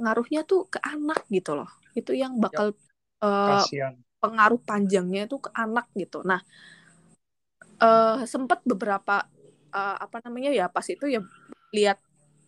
ngaruhnya 0.00 0.42
tuh 0.48 0.66
ke 0.70 0.78
anak 0.80 1.26
gitu 1.28 1.58
loh 1.58 1.68
itu 1.94 2.14
yang 2.14 2.38
bakal 2.38 2.72
eh, 3.20 3.48
Kasihan. 3.60 3.94
pengaruh 4.20 4.60
panjangnya 4.62 5.26
itu 5.26 5.36
ke 5.40 5.50
anak 5.52 5.88
gitu. 5.96 6.22
Nah, 6.22 6.40
eh 7.80 8.18
sempat 8.28 8.60
beberapa 8.62 9.26
eh, 9.72 9.96
apa 10.00 10.16
namanya 10.24 10.50
ya 10.52 10.66
pas 10.68 10.84
itu 10.86 11.08
ya 11.08 11.20
lihat 11.72 11.98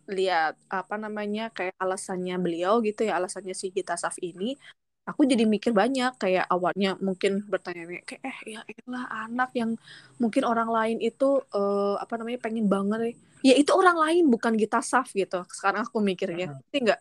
lihat 0.07 0.59
apa 0.67 0.95
namanya 0.99 1.47
kayak 1.55 1.79
alasannya 1.79 2.35
beliau 2.35 2.83
gitu 2.83 3.07
ya 3.07 3.15
alasannya 3.19 3.55
si 3.55 3.71
Gita 3.71 3.95
Saf 3.95 4.19
ini 4.19 4.59
aku 5.03 5.27
jadi 5.27 5.43
mikir 5.43 5.75
banyak 5.75 6.15
kayak 6.15 6.47
awalnya 6.47 6.95
mungkin 6.97 7.43
bertanya 7.43 7.83
kayak 8.07 8.23
eh 8.23 8.37
ya 8.55 8.61
elah 8.63 9.27
anak 9.27 9.51
yang 9.51 9.75
mungkin 10.15 10.47
orang 10.47 10.71
lain 10.71 10.97
itu 10.99 11.43
eh, 11.43 11.95
apa 11.99 12.15
namanya 12.15 12.39
pengen 12.39 12.71
banget 12.71 13.19
ya 13.43 13.53
itu 13.53 13.71
orang 13.75 13.99
lain 13.99 14.23
bukan 14.31 14.55
Gita 14.55 14.79
Saf 14.79 15.11
gitu 15.11 15.43
sekarang 15.51 15.83
aku 15.83 15.99
mikirnya 15.99 16.47
Mhm. 16.47 16.55
ngerti 16.55 16.77
nggak 16.87 16.99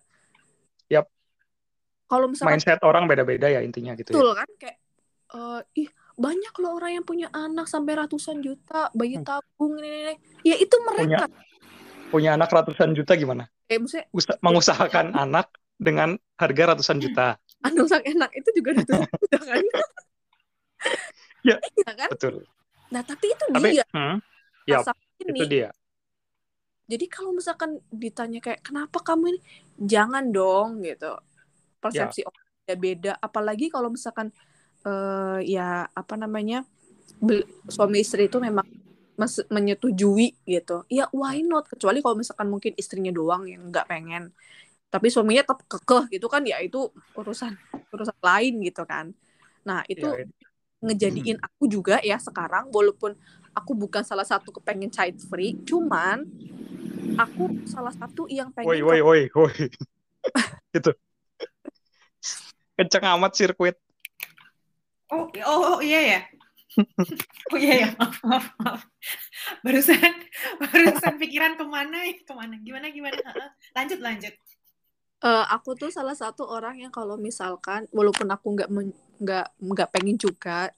Yap. 0.91 1.07
kalau 2.05 2.27
misalkan 2.27 2.59
Mindset 2.59 2.83
orang 2.83 3.07
beda-beda 3.07 3.47
ya 3.49 3.63
intinya 3.63 3.95
gitu 3.95 4.13
ya. 4.13 4.19
Betul 4.19 4.31
kan 4.35 4.49
kayak 4.59 4.77
eh, 5.33 5.61
ih 5.81 5.89
banyak 6.13 6.55
loh 6.61 6.77
orang 6.77 6.93
yang 7.01 7.07
punya 7.07 7.31
anak 7.33 7.65
sampai 7.65 7.97
ratusan 7.97 8.43
juta 8.43 8.93
bayi 8.93 9.17
Hmm. 9.17 9.25
tabung 9.25 9.81
ini, 9.81 9.89
ini, 10.11 10.15
ya 10.45 10.57
itu 10.59 10.77
mereka 10.83 11.31
Punya 12.13 12.37
anak 12.37 12.53
ratusan 12.53 12.93
juta 12.93 13.17
gimana? 13.17 13.49
kayak 13.65 13.81
maksudnya 13.81 14.05
Usa- 14.13 14.37
mengusahakan 14.45 15.17
anak 15.17 15.49
dengan 15.81 16.21
harga 16.37 16.77
ratusan 16.77 17.01
juta. 17.01 17.41
Anak 17.67 17.87
sang 17.91 18.05
enak. 18.05 18.31
Itu 18.35 18.49
juga 18.59 18.71
ratusan 18.79 19.09
juta 19.23 19.39
kan? 19.43 19.65
Ya. 21.43 21.57
Iya 21.79 21.93
kan? 21.99 22.11
Betul. 22.15 22.35
nah 22.93 23.03
tapi 23.03 23.27
itu 23.35 23.45
Tapi 23.51 23.69
dia. 23.73 23.85
hmm, 23.95 24.17
Yap, 24.69 24.85
rasa 24.85 24.93
itu 25.19 25.33
ini 25.35 25.43
dia. 25.49 25.69
jadi 26.91 27.07
kalau 27.09 27.33
misalkan 27.33 27.81
ditanya 27.89 28.39
kayak 28.43 28.61
kenapa 28.67 28.99
kamu 29.01 29.25
ini? 29.37 29.41
Jangan 29.81 30.25
dong 30.35 30.83
gitu. 30.85 31.15
Persepsi 31.83 32.21
orang 32.29 32.45
beda-beda. 32.67 33.13
Apalagi 33.19 33.67
kalau 33.73 33.89
misalkan 33.91 34.29
eh, 34.87 35.39
ya 35.47 35.89
apa 35.91 36.15
namanya 36.21 36.67
suami 37.71 38.03
istri 38.05 38.27
itu 38.29 38.39
memang 38.43 38.67
menyetujui 39.55 40.35
gitu. 40.45 40.83
Ya 40.91 41.07
why 41.15 41.41
not? 41.47 41.71
Kecuali 41.71 42.03
kalau 42.03 42.19
misalkan 42.19 42.49
mungkin 42.51 42.73
istrinya 42.77 43.13
doang 43.15 43.47
yang 43.47 43.71
nggak 43.71 43.87
pengen 43.89 44.35
tapi 44.93 45.09
suaminya 45.09 45.41
tetap 45.41 45.65
kekeh 45.65 46.21
gitu 46.21 46.29
kan 46.29 46.45
ya 46.45 46.61
itu 46.61 46.93
urusan 47.17 47.57
urusan 47.89 48.19
lain 48.21 48.61
gitu 48.61 48.85
kan 48.85 49.09
nah 49.65 49.81
itu 49.89 50.05
Ya, 50.83 50.91
ngejadiin 50.91 51.39
aku 51.39 51.71
juga 51.71 52.03
ya 52.03 52.19
sekarang 52.19 52.67
walaupun 52.75 53.15
aku 53.55 53.71
bukan 53.71 54.03
salah 54.03 54.27
satu 54.27 54.51
kepengen 54.51 54.91
child 54.91 55.15
free 55.31 55.55
cuman 55.63 56.27
aku 57.15 57.63
salah 57.71 57.95
satu 57.95 58.27
yang 58.27 58.51
pengen 58.51 58.67
Woi, 58.67 58.83
woi, 58.83 59.01
woi, 59.01 59.21
woi. 59.31 59.55
itu. 60.79 60.93
Kenceng 62.75 63.05
amat 63.15 63.33
sirkuit. 63.39 63.77
Oh, 65.13 65.29
oh, 65.45 65.61
oh, 65.77 65.79
iya 65.79 66.01
ya. 66.03 66.21
Oh 67.53 67.59
iya 67.61 67.85
ya, 67.85 67.89
maaf, 68.01 68.17
maaf, 68.25 68.47
maaf. 68.57 68.83
Barusan, 69.61 70.13
barusan 70.57 71.15
pikiran 71.21 71.53
ke 71.61 71.65
mana 71.69 72.01
ya, 72.09 72.17
ke 72.17 72.33
mana, 72.33 72.57
gimana, 72.65 72.89
gimana. 72.89 73.21
Lanjut, 73.77 74.01
lanjut. 74.01 74.35
Uh, 75.23 75.47
aku 75.55 75.79
tuh 75.79 75.91
salah 75.95 76.19
satu 76.19 76.43
orang 76.51 76.83
yang 76.83 76.91
kalau 76.91 77.15
misalkan 77.15 77.87
walaupun 77.95 78.27
aku 78.27 78.59
nggak 78.59 78.69
nggak 79.23 79.47
nggak 79.55 79.89
pengen 79.95 80.19
juga 80.19 80.75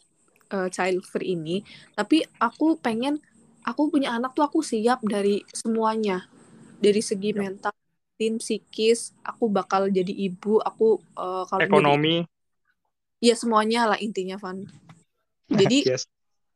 uh, 0.53 0.69
child 0.69 1.01
free 1.09 1.33
ini, 1.33 1.65
tapi 1.97 2.21
aku 2.37 2.77
pengen 2.77 3.25
aku 3.65 3.89
punya 3.89 4.13
anak 4.13 4.37
tuh 4.37 4.45
aku 4.45 4.61
siap 4.61 5.01
dari 5.01 5.41
semuanya, 5.49 6.29
dari 6.77 7.01
segi 7.01 7.33
mental, 7.33 7.73
tim 8.21 8.37
psikis, 8.37 9.17
aku 9.25 9.49
bakal 9.49 9.89
jadi 9.89 10.13
ibu, 10.13 10.61
aku 10.61 11.01
uh, 11.17 11.49
kalau 11.49 11.65
ekonomi, 11.65 12.29
jadi, 12.29 13.33
ya 13.33 13.35
semuanya 13.41 13.81
lah 13.89 13.99
intinya 13.99 14.37
Van. 14.37 14.69
Jadi 15.61 15.85
yes. 15.85 16.09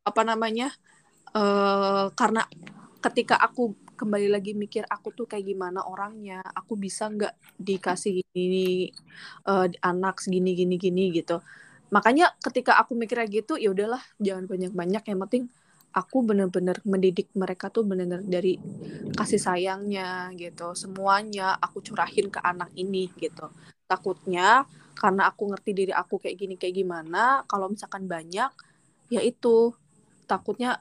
apa 0.04 0.25
namanya? 0.25 0.73
Uh, 1.37 2.09
karena 2.16 2.49
ketika 3.04 3.37
aku 3.37 3.76
kembali 3.99 4.31
lagi 4.31 4.55
mikir 4.55 4.87
aku 4.87 5.11
tuh 5.11 5.26
kayak 5.26 5.43
gimana 5.50 5.83
orangnya? 5.83 6.38
Aku 6.55 6.78
bisa 6.78 7.11
nggak 7.11 7.35
dikasih 7.59 8.23
gini 8.31 8.95
uh, 9.50 9.67
anak 9.83 10.23
segini 10.23 10.55
gini 10.55 10.78
gini 10.78 11.11
gitu. 11.11 11.43
Makanya 11.90 12.31
ketika 12.38 12.78
aku 12.78 12.95
mikirnya 12.95 13.26
gitu 13.26 13.59
ya 13.59 13.75
udahlah 13.75 14.00
jangan 14.23 14.47
banyak 14.47 14.73
banyak 14.73 15.02
yang 15.02 15.19
penting 15.26 15.45
aku 15.90 16.21
bener-bener 16.21 16.78
mendidik 16.85 17.33
mereka 17.33 17.73
tuh 17.73 17.83
bener-bener 17.83 18.23
dari 18.23 18.55
kasih 19.19 19.43
sayangnya 19.43 20.31
gitu. 20.38 20.78
Semuanya 20.78 21.59
aku 21.59 21.83
curahin 21.83 22.31
ke 22.31 22.38
anak 22.38 22.71
ini 22.78 23.11
gitu. 23.19 23.50
Takutnya 23.90 24.69
karena 24.95 25.31
aku 25.31 25.50
ngerti 25.50 25.71
diri 25.75 25.93
aku 25.95 26.23
kayak 26.23 26.37
gini 26.38 26.55
kayak 26.55 26.75
gimana 26.78 27.43
kalau 27.50 27.67
misalkan 27.73 28.07
banyak 28.07 28.52
ya 29.11 29.21
itu. 29.25 29.75
Takutnya 30.28 30.76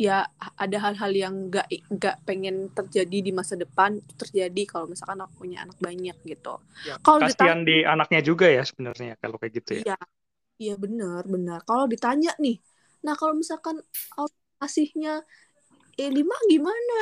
ya 0.00 0.24
ada 0.56 0.76
hal-hal 0.88 1.12
yang 1.12 1.34
nggak 1.52 1.68
nggak 1.68 2.16
pengen 2.24 2.72
terjadi 2.72 3.18
di 3.28 3.32
masa 3.32 3.54
depan 3.54 4.00
terjadi 4.16 4.62
kalau 4.64 4.88
misalkan 4.88 5.20
aku 5.20 5.44
punya 5.44 5.62
anak 5.62 5.76
banyak 5.78 6.16
gitu. 6.24 6.54
Ya, 6.88 6.96
kalau 7.04 7.22
kasihan 7.22 7.62
di 7.62 7.84
anaknya 7.84 8.20
juga 8.24 8.48
ya 8.48 8.64
sebenarnya 8.64 9.20
kalau 9.20 9.36
kayak 9.36 9.52
gitu 9.62 9.70
ya. 9.78 9.92
Iya, 9.92 9.98
iya 10.58 10.74
benar 10.80 11.28
benar. 11.28 11.60
Kalau 11.68 11.84
ditanya 11.86 12.32
nih, 12.40 12.56
nah 13.04 13.12
kalau 13.14 13.36
misalkan 13.36 13.84
kasihnya 14.58 15.22
eh 16.00 16.08
lima 16.08 16.34
gimana? 16.48 17.00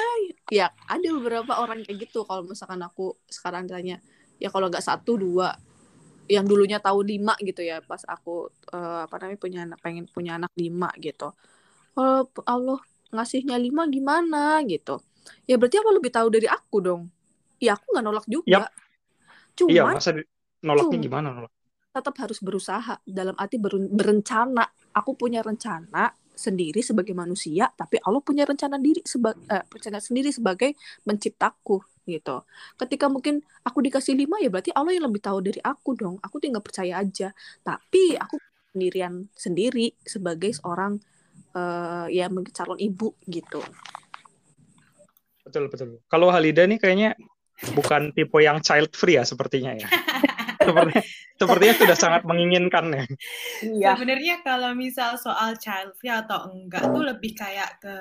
Ya 0.50 0.74
ada 0.90 1.08
beberapa 1.14 1.62
orang 1.62 1.86
kayak 1.86 2.10
gitu. 2.10 2.26
Kalau 2.26 2.42
misalkan 2.42 2.82
aku 2.82 3.14
sekarang 3.30 3.70
tanya, 3.70 4.02
ya 4.42 4.50
kalau 4.50 4.66
nggak 4.66 4.82
satu 4.82 5.14
dua, 5.14 5.54
yang 6.30 6.46
dulunya 6.46 6.78
tahu 6.78 7.02
lima 7.02 7.34
gitu 7.42 7.58
ya 7.66 7.82
pas 7.82 8.06
aku 8.06 8.54
uh, 8.70 9.06
apa 9.10 9.14
namanya 9.18 9.38
punya 9.42 9.58
anak 9.66 9.78
pengen 9.82 10.06
punya 10.06 10.38
anak 10.38 10.54
lima 10.54 10.86
gitu 11.02 11.34
kalau 12.00 12.42
Allah 12.46 12.80
ngasihnya 13.10 13.56
lima 13.58 13.86
gimana 13.90 14.62
gitu. 14.66 15.02
Ya 15.44 15.60
berarti 15.60 15.76
apa 15.78 15.90
lebih 15.92 16.10
tahu 16.10 16.28
dari 16.32 16.48
aku 16.48 16.76
dong. 16.80 17.02
Ya 17.60 17.76
aku 17.76 17.86
nggak 17.92 18.04
nolak 18.04 18.26
juga. 18.26 18.46
Yep. 18.48 18.64
cuma 19.58 19.70
iya 19.76 19.82
masa 19.84 20.16
nolaknya 20.64 20.96
cuma, 20.96 21.04
gimana 21.04 21.26
nolak? 21.36 21.52
tetap 21.90 22.14
harus 22.22 22.38
berusaha 22.38 23.02
dalam 23.02 23.34
arti 23.36 23.58
ber 23.58 23.76
berencana. 23.90 24.64
Aku 24.94 25.18
punya 25.18 25.42
rencana 25.42 26.10
sendiri 26.34 26.80
sebagai 26.80 27.12
manusia 27.12 27.68
tapi 27.76 28.00
Allah 28.00 28.24
punya 28.24 28.48
rencana 28.48 28.80
diri 28.80 29.04
sebagai 29.04 29.44
eh, 29.52 29.60
rencana 29.60 30.00
sendiri 30.00 30.32
sebagai 30.32 30.72
menciptaku 31.04 31.84
gitu. 32.08 32.42
Ketika 32.80 33.12
mungkin 33.12 33.44
aku 33.60 33.84
dikasih 33.84 34.16
lima 34.16 34.40
ya 34.40 34.48
berarti 34.48 34.72
Allah 34.72 34.96
yang 34.96 35.04
lebih 35.10 35.20
tahu 35.20 35.44
dari 35.44 35.60
aku 35.60 35.92
dong. 35.98 36.16
Aku 36.24 36.40
tinggal 36.40 36.64
percaya 36.64 37.04
aja. 37.04 37.36
Tapi 37.60 38.16
aku 38.16 38.40
sendirian 38.72 39.28
sendiri 39.34 39.92
sebagai 40.06 40.54
seorang 40.56 41.02
uh, 41.54 42.06
ya 42.10 42.26
mungkin 42.30 42.52
calon 42.54 42.78
ibu 42.78 43.14
gitu. 43.26 43.60
Betul 45.46 45.66
betul. 45.72 45.98
Kalau 46.06 46.30
Halida 46.30 46.66
nih 46.66 46.78
kayaknya 46.78 47.18
bukan 47.76 48.14
tipe 48.16 48.38
yang 48.40 48.62
child 48.64 48.92
free 48.94 49.18
ya 49.18 49.24
sepertinya 49.26 49.76
ya. 49.76 49.88
Seperti, 50.60 50.92
sepertinya 51.40 51.74
sudah 51.80 51.96
sangat 51.96 52.22
menginginkan 52.28 52.92
ya. 52.92 53.04
Iya. 53.64 53.88
Sebenarnya 53.96 54.44
kalau 54.44 54.76
misal 54.76 55.16
soal 55.16 55.56
child 55.56 55.96
free 55.96 56.12
atau 56.12 56.52
enggak 56.52 56.84
tuh 56.92 57.00
lebih 57.00 57.32
kayak 57.32 57.80
ke 57.80 57.94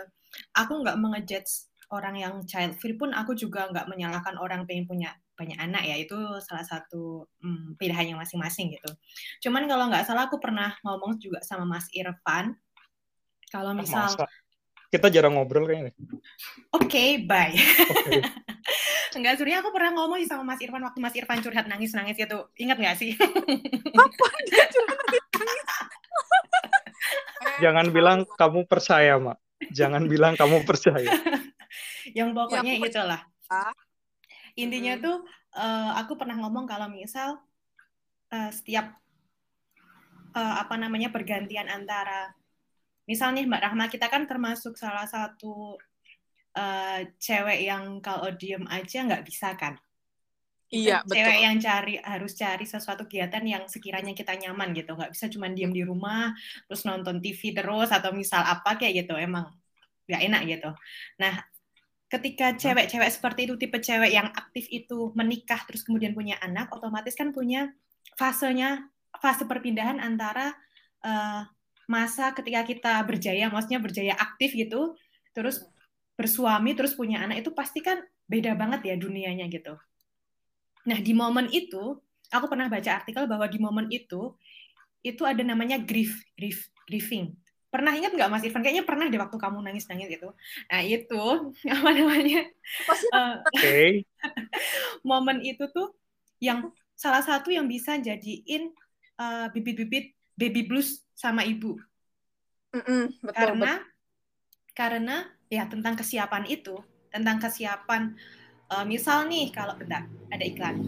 aku 0.60 0.84
nggak 0.84 1.00
mengejudge 1.00 1.72
orang 1.90 2.20
yang 2.20 2.44
child 2.46 2.78
free 2.78 3.00
pun 3.00 3.16
aku 3.16 3.34
juga 3.34 3.72
nggak 3.72 3.88
menyalahkan 3.90 4.36
orang 4.38 4.68
pengen 4.68 4.86
punya 4.86 5.16
banyak 5.40 5.56
anak 5.56 5.88
ya 5.88 5.96
itu 5.96 6.20
salah 6.44 6.68
satu 6.68 7.24
hmm, 7.40 7.80
pilihannya 7.80 8.20
masing-masing 8.20 8.76
gitu. 8.76 8.92
Cuman 9.48 9.66
kalau 9.72 9.88
nggak 9.88 10.04
salah 10.04 10.28
aku 10.28 10.38
pernah 10.44 10.76
ngomong 10.84 11.16
juga 11.18 11.40
sama 11.40 11.64
Mas 11.64 11.88
Irfan 11.96 12.60
kalau 13.50 13.74
misal 13.74 14.06
Masa? 14.10 14.26
kita 14.90 15.10
jarang 15.14 15.38
ngobrol 15.38 15.70
kayaknya. 15.70 15.94
Oke, 16.74 16.90
okay, 16.90 17.10
bye. 17.22 17.54
Okay. 17.54 18.22
Enggak, 19.18 19.42
sebenarnya 19.42 19.60
aku 19.66 19.74
pernah 19.74 19.92
ngomong 19.98 20.22
sama 20.30 20.46
Mas 20.46 20.62
Irfan 20.62 20.86
waktu 20.86 21.00
Mas 21.02 21.16
Irfan 21.18 21.42
curhat 21.42 21.66
nangis-nangis 21.66 22.14
gitu. 22.14 22.46
Ingat 22.62 22.78
nggak 22.78 22.98
sih? 22.98 23.18
Apa 23.18 24.26
dia 24.48 24.66
curhat 24.70 25.00
nangis? 25.02 25.66
Jangan 27.60 27.86
bilang 27.92 28.20
kamu 28.38 28.70
percaya, 28.70 29.18
Mak. 29.18 29.38
Jangan 29.74 30.06
bilang 30.08 30.34
kamu 30.38 30.64
percaya. 30.70 31.10
Yang 32.14 32.30
pokoknya 32.38 32.74
ya, 32.78 32.86
itulah. 32.86 33.22
Intinya 34.56 34.94
hmm. 34.98 35.04
tuh 35.04 35.18
uh, 35.58 35.92
aku 36.00 36.16
pernah 36.16 36.38
ngomong 36.40 36.70
kalau 36.70 36.88
misal 36.88 37.42
uh, 38.32 38.52
setiap 38.54 38.94
uh, 40.34 40.56
apa 40.62 40.76
namanya 40.78 41.10
pergantian 41.12 41.68
antara 41.68 42.34
misalnya 43.10 43.42
Mbak 43.50 43.64
Rahma 43.66 43.86
kita 43.90 44.06
kan 44.06 44.30
termasuk 44.30 44.78
salah 44.78 45.10
satu 45.10 45.82
uh, 46.54 47.02
cewek 47.18 47.66
yang 47.66 47.98
kalau 48.06 48.30
diem 48.38 48.70
aja 48.70 49.02
nggak 49.10 49.26
bisa 49.26 49.58
kan 49.58 49.82
Iya, 50.70 51.02
betul. 51.02 51.18
Cewek 51.18 51.40
yang 51.42 51.58
cari 51.58 51.98
harus 51.98 52.38
cari 52.38 52.62
sesuatu 52.70 53.10
kegiatan 53.10 53.42
yang 53.42 53.66
sekiranya 53.66 54.14
kita 54.14 54.38
nyaman 54.38 54.70
gitu, 54.78 54.94
nggak 54.94 55.18
bisa 55.18 55.26
cuma 55.26 55.50
diem 55.50 55.74
di 55.74 55.82
rumah 55.82 56.30
terus 56.70 56.86
nonton 56.86 57.18
TV 57.18 57.58
terus 57.58 57.90
atau 57.90 58.14
misal 58.14 58.46
apa 58.46 58.78
kayak 58.78 59.02
gitu, 59.02 59.18
emang 59.18 59.50
nggak 60.06 60.22
enak 60.30 60.42
gitu. 60.46 60.70
Nah, 61.18 61.42
ketika 62.06 62.54
cewek-cewek 62.54 63.10
seperti 63.10 63.50
itu 63.50 63.58
tipe 63.58 63.82
cewek 63.82 64.14
yang 64.14 64.30
aktif 64.30 64.70
itu 64.70 65.10
menikah 65.18 65.58
terus 65.66 65.82
kemudian 65.82 66.14
punya 66.14 66.38
anak, 66.38 66.70
otomatis 66.70 67.18
kan 67.18 67.34
punya 67.34 67.74
fasenya 68.14 68.86
fase 69.18 69.50
perpindahan 69.50 69.98
antara 69.98 70.54
uh, 71.02 71.50
masa 71.90 72.30
ketika 72.38 72.62
kita 72.62 72.94
berjaya, 73.02 73.50
maksudnya 73.50 73.82
berjaya 73.82 74.14
aktif 74.14 74.54
gitu, 74.54 74.94
terus 75.34 75.66
bersuami, 76.14 76.78
terus 76.78 76.94
punya 76.94 77.26
anak 77.26 77.42
itu 77.42 77.50
pasti 77.50 77.82
kan 77.82 77.98
beda 78.30 78.54
banget 78.54 78.94
ya 78.94 78.96
dunianya 78.96 79.50
gitu. 79.50 79.74
Nah 80.86 81.00
di 81.02 81.18
momen 81.18 81.50
itu, 81.50 81.98
aku 82.30 82.46
pernah 82.46 82.70
baca 82.70 83.02
artikel 83.02 83.26
bahwa 83.26 83.50
di 83.50 83.58
momen 83.58 83.90
itu 83.90 84.38
itu 85.02 85.26
ada 85.26 85.42
namanya 85.42 85.82
grief, 85.82 86.14
grief, 86.38 86.70
grieving. 86.86 87.34
Pernah 87.74 87.94
ingat 87.98 88.14
nggak 88.14 88.30
Mas 88.30 88.46
Irfan? 88.46 88.62
Kayaknya 88.62 88.86
pernah 88.86 89.08
di 89.10 89.18
waktu 89.18 89.38
kamu 89.38 89.58
nangis-nangis 89.66 90.10
itu. 90.14 90.30
Nah 90.70 90.82
itu 90.86 91.24
apa 91.74 91.90
namanya? 91.90 92.42
Uh, 93.10 93.36
okay. 93.58 94.06
momen 95.02 95.42
itu 95.42 95.66
tuh 95.74 95.98
yang 96.38 96.70
salah 96.94 97.26
satu 97.26 97.50
yang 97.50 97.66
bisa 97.66 97.98
jadiin 97.98 98.70
uh, 99.18 99.48
bibit-bibit 99.56 100.14
baby 100.36 100.68
blues 100.68 101.04
sama 101.20 101.44
ibu. 101.44 101.76
Mm 102.72 102.80
-mm, 102.80 103.04
betul, 103.20 103.36
karena 103.36 103.72
betul. 103.76 104.72
karena 104.72 105.16
ya 105.52 105.64
tentang 105.68 106.00
kesiapan 106.00 106.48
itu, 106.48 106.80
tentang 107.12 107.44
kesiapan 107.44 108.16
uh, 108.72 108.86
misal 108.88 109.28
nih 109.28 109.52
kalau 109.52 109.76
bentar 109.76 110.08
ada 110.32 110.44
iklan. 110.48 110.80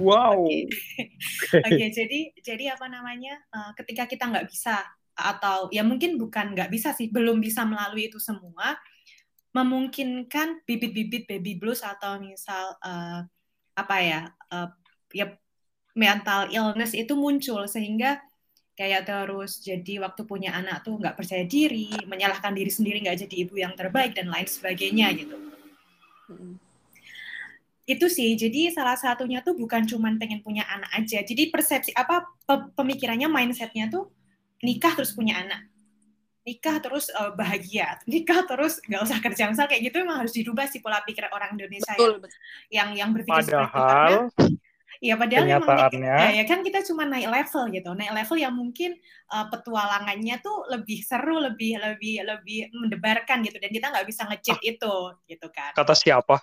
Wow. 0.00 0.48
Oke, 0.48 0.70
okay. 1.60 1.76
okay, 1.76 1.88
jadi 1.92 2.20
jadi 2.40 2.64
apa 2.72 2.88
namanya? 2.88 3.36
Uh, 3.52 3.76
ketika 3.76 4.08
kita 4.08 4.32
nggak 4.32 4.48
bisa 4.48 4.80
atau 5.18 5.66
ya 5.74 5.82
mungkin 5.84 6.16
bukan 6.16 6.56
nggak 6.56 6.72
bisa 6.72 6.96
sih, 6.96 7.12
belum 7.12 7.42
bisa 7.44 7.68
melalui 7.68 8.08
itu 8.08 8.22
semua, 8.22 8.78
memungkinkan 9.52 10.64
bibit-bibit 10.64 11.26
baby 11.26 11.58
blues 11.58 11.82
atau 11.82 12.22
misal 12.22 12.78
uh, 12.80 13.26
apa 13.74 13.96
ya 14.00 14.20
uh, 14.54 14.70
ya 15.10 15.34
mental 15.98 16.46
illness 16.54 16.94
itu 16.94 17.18
muncul 17.18 17.66
sehingga 17.66 18.22
kayak 18.78 19.10
terus 19.10 19.58
jadi 19.58 20.06
waktu 20.06 20.22
punya 20.22 20.54
anak 20.54 20.86
tuh 20.86 20.94
nggak 20.94 21.18
percaya 21.18 21.42
diri, 21.42 21.90
menyalahkan 22.06 22.54
diri 22.54 22.70
sendiri 22.70 23.02
nggak 23.02 23.26
jadi 23.26 23.34
ibu 23.42 23.58
yang 23.58 23.74
terbaik 23.74 24.14
dan 24.14 24.30
lain 24.30 24.46
sebagainya 24.46 25.10
gitu. 25.18 25.34
Itu 27.82 28.06
sih, 28.06 28.38
jadi 28.38 28.70
salah 28.70 28.94
satunya 28.94 29.42
tuh 29.42 29.58
bukan 29.58 29.82
cuman 29.82 30.14
pengen 30.22 30.46
punya 30.46 30.62
anak 30.70 30.94
aja. 30.94 31.26
Jadi 31.26 31.50
persepsi 31.50 31.90
apa 31.90 32.22
pemikirannya, 32.78 33.26
mindsetnya 33.26 33.90
tuh 33.90 34.14
nikah 34.62 34.94
terus 34.94 35.10
punya 35.10 35.42
anak, 35.42 35.66
nikah 36.46 36.78
terus 36.78 37.10
uh, 37.18 37.34
bahagia, 37.34 37.98
nikah 38.06 38.46
terus 38.46 38.78
nggak 38.86 39.02
usah 39.02 39.18
kerja 39.18 39.50
misal 39.50 39.66
kayak 39.66 39.90
gitu 39.90 40.06
emang 40.06 40.22
harus 40.22 40.38
dirubah 40.38 40.70
sih 40.70 40.78
pola 40.78 41.02
pikir 41.02 41.26
orang 41.34 41.58
Indonesia 41.58 41.98
betul, 41.98 42.22
yang, 42.70 42.94
yang 42.94 43.10
yang 43.10 43.10
berpikir 43.10 43.50
Padahal, 43.50 44.30
seperti 44.30 44.54
itu. 44.54 44.54
Karena 44.54 44.67
Ya 44.98 45.14
padahal 45.14 45.46
kenyataannya 45.46 45.94
memang, 45.94 46.26
ya, 46.26 46.42
ya 46.42 46.44
kan 46.50 46.58
kita 46.66 46.82
cuma 46.82 47.06
naik 47.06 47.30
level 47.30 47.64
gitu, 47.70 47.90
naik 47.94 48.12
level 48.18 48.38
yang 48.42 48.54
mungkin 48.54 48.98
uh, 49.30 49.46
petualangannya 49.46 50.42
tuh 50.42 50.66
lebih 50.74 51.06
seru, 51.06 51.38
lebih 51.38 51.78
lebih 51.78 52.26
lebih 52.26 52.66
mendebarkan 52.74 53.46
gitu, 53.46 53.62
dan 53.62 53.70
kita 53.70 53.94
nggak 53.94 54.06
bisa 54.10 54.26
ngecip 54.26 54.58
ah. 54.58 54.70
itu 54.74 54.94
gitu 55.30 55.46
kan. 55.54 55.70
Kata 55.70 55.94
siapa? 55.94 56.42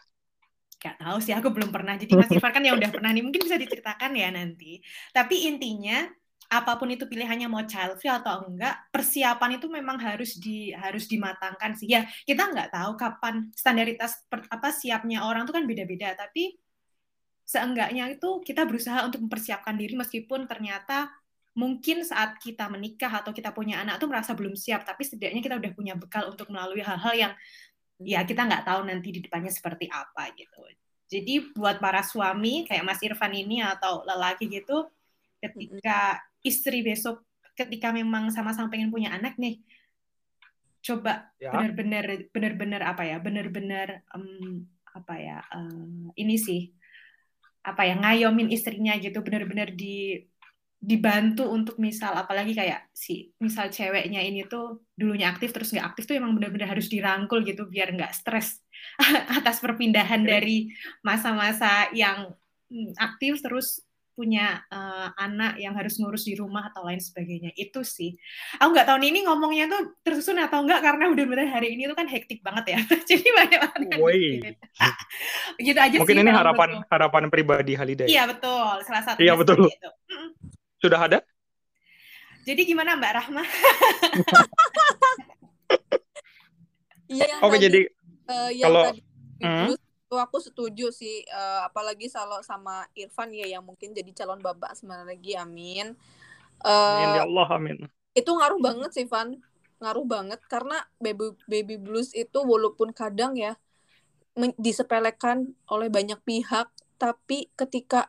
Gak 0.79 1.01
tahu 1.01 1.17
sih, 1.17 1.33
aku 1.33 1.49
belum 1.49 1.73
pernah. 1.73 1.97
Jadi 1.97 2.13
Mas 2.13 2.29
Irfan 2.29 2.53
kan 2.53 2.63
yang 2.63 2.77
udah 2.77 2.93
pernah 2.93 3.09
nih, 3.09 3.23
mungkin 3.25 3.41
bisa 3.41 3.57
diceritakan 3.57 4.11
ya 4.15 4.29
nanti. 4.29 4.79
Tapi 5.11 5.49
intinya 5.49 6.05
apa 6.45 6.77
pun 6.77 6.93
itu 6.93 7.09
pilihannya 7.09 7.49
mau 7.49 7.65
child 7.65 7.97
free 7.97 8.13
atau 8.13 8.45
enggak, 8.45 8.87
persiapan 8.93 9.57
itu 9.57 9.65
memang 9.65 9.97
harus 9.97 10.37
di 10.37 10.69
harus 10.71 11.09
dimatangkan 11.09 11.73
sih. 11.73 11.89
Ya, 11.89 12.05
kita 12.23 12.53
nggak 12.53 12.69
tahu 12.69 12.91
kapan 13.01 13.49
standaritas 13.57 14.23
per, 14.29 14.45
apa 14.47 14.69
siapnya 14.69 15.25
orang 15.25 15.49
itu 15.49 15.53
kan 15.57 15.65
beda-beda, 15.65 16.13
tapi 16.13 16.53
seenggaknya 17.45 18.09
itu 18.09 18.41
kita 18.41 18.65
berusaha 18.65 19.05
untuk 19.05 19.21
mempersiapkan 19.29 19.77
diri 19.77 19.93
meskipun 19.93 20.49
ternyata 20.49 21.13
mungkin 21.55 22.03
saat 22.03 22.35
kita 22.41 22.67
menikah 22.67 23.23
atau 23.23 23.31
kita 23.31 23.55
punya 23.55 23.79
anak 23.79 24.01
tuh 24.01 24.11
merasa 24.11 24.35
belum 24.35 24.59
siap, 24.59 24.83
tapi 24.83 25.07
setidaknya 25.07 25.39
kita 25.39 25.55
udah 25.55 25.71
punya 25.71 25.93
bekal 25.95 26.27
untuk 26.27 26.51
melalui 26.51 26.83
hal-hal 26.83 27.15
yang 27.15 27.33
ya 28.03 28.27
kita 28.27 28.43
nggak 28.43 28.67
tahu 28.67 28.83
nanti 28.91 29.07
di 29.15 29.23
depannya 29.23 29.53
seperti 29.53 29.87
apa 29.87 30.35
gitu. 30.35 30.59
Jadi 31.07 31.55
buat 31.55 31.79
para 31.79 32.03
suami 32.03 32.67
kayak 32.67 32.83
Mas 32.83 32.99
Irfan 32.99 33.31
ini 33.31 33.63
atau 33.63 34.03
lelaki 34.03 34.51
gitu, 34.51 34.89
ketika 35.39 36.19
istri 36.43 36.83
besok 36.83 37.23
ketika 37.55 37.95
memang 37.95 38.35
sama-sama 38.35 38.67
pengen 38.67 38.91
punya 38.91 39.15
anak 39.15 39.39
nih, 39.39 39.63
coba 40.83 41.31
ya. 41.39 41.55
benar-benar 41.55 42.27
benar-benar 42.35 42.81
apa 42.83 43.07
ya, 43.07 43.17
benar-benar 43.23 44.03
um, 44.11 44.67
apa 44.91 45.15
ya, 45.15 45.39
um, 45.55 46.11
ini 46.19 46.35
sih 46.35 46.75
apa 47.65 47.81
ya 47.89 47.97
ngayomin 47.97 48.53
istrinya 48.53 48.93
gitu 49.01 49.25
benar-benar 49.25 49.73
di 49.73 50.21
dibantu 50.85 51.49
untuk 51.49 51.81
misal 51.81 52.13
apalagi 52.13 52.53
kayak 52.53 52.93
si 52.93 53.33
misal 53.41 53.73
ceweknya 53.73 54.21
ini 54.21 54.45
tuh 54.45 54.85
dulunya 54.93 55.33
aktif 55.33 55.49
terus 55.49 55.73
nggak 55.73 55.87
aktif 55.95 56.05
tuh 56.05 56.15
emang 56.21 56.37
benar-benar 56.37 56.77
harus 56.77 56.85
dirangkul 56.85 57.41
gitu 57.41 57.65
biar 57.65 57.89
nggak 57.97 58.13
stres 58.13 58.61
atas 59.41 59.57
perpindahan 59.57 60.21
dari 60.21 60.69
masa-masa 61.01 61.89
yang 61.89 62.29
mm, 62.69 63.01
aktif 63.01 63.41
terus 63.41 63.81
punya 64.15 64.63
uh, 64.71 65.11
anak 65.19 65.59
yang 65.59 65.75
harus 65.75 65.99
ngurus 65.99 66.23
di 66.23 66.39
rumah 66.39 66.71
atau 66.71 66.87
lain 66.87 67.03
sebagainya. 67.03 67.51
Itu 67.53 67.83
sih. 67.83 68.15
Aku 68.63 68.71
nggak 68.71 68.87
tahu 68.87 68.97
nih 69.03 69.09
ini 69.11 69.19
ngomongnya 69.27 69.67
tuh 69.67 69.99
tersusun 70.01 70.39
atau 70.39 70.63
enggak 70.63 70.79
karena 70.79 71.05
udah 71.13 71.25
benar 71.27 71.47
hari 71.51 71.75
ini 71.75 71.91
tuh 71.91 71.97
kan 71.99 72.07
hektik 72.07 72.39
banget 72.39 72.73
ya. 72.73 72.79
Jadi 73.11 73.27
banyak 73.27 73.59
banget 73.59 73.87
gitu 75.65 75.79
aja 75.79 75.95
mungkin 75.99 76.15
sih, 76.15 76.23
ini 76.23 76.31
harapan 76.31 76.69
betul. 76.79 76.89
harapan 76.91 77.23
pribadi 77.27 77.73
Haliday 77.75 78.07
iya 78.07 78.23
betul. 78.27 78.79
Salah 78.87 79.03
satu 79.03 79.19
iya 79.19 79.35
betul. 79.35 79.67
itu. 79.67 79.89
sudah 80.79 80.99
ada? 80.99 81.19
Jadi 82.45 82.61
gimana 82.63 82.93
Mbak 82.95 83.11
Rahma? 83.17 83.43
Iya, 87.05 87.37
Oke, 87.45 87.57
jadi 87.61 87.85
uh, 88.29 88.49
yang 88.49 88.69
kalau 88.69 88.83
tadi, 88.89 89.01
hmm? 89.45 89.69
Itu 90.15 90.23
aku 90.23 90.39
setuju 90.39 90.95
sih 90.95 91.27
uh, 91.27 91.67
apalagi 91.67 92.07
kalau 92.07 92.39
sama 92.39 92.87
Irfan 92.95 93.35
ya 93.35 93.51
yang 93.51 93.67
mungkin 93.67 93.91
jadi 93.91 94.23
calon 94.23 94.39
babak 94.39 94.71
sebenarnya 94.71 95.11
lagi 95.11 95.35
amin. 95.35 95.91
Uh, 96.63 97.03
amin 97.03 97.19
ya 97.19 97.23
Allah 97.27 97.47
amin. 97.51 97.77
itu 98.15 98.31
ngaruh 98.31 98.63
banget 98.63 98.95
sih 98.95 99.03
Van. 99.11 99.35
Ngaruh 99.83 100.07
banget 100.07 100.39
karena 100.47 100.87
baby 101.03 101.35
baby 101.51 101.75
blues 101.75 102.15
itu 102.15 102.39
walaupun 102.39 102.95
kadang 102.95 103.35
ya 103.35 103.59
disepelekan 104.55 105.51
oleh 105.67 105.91
banyak 105.91 106.15
pihak 106.23 106.71
tapi 106.95 107.51
ketika 107.59 108.07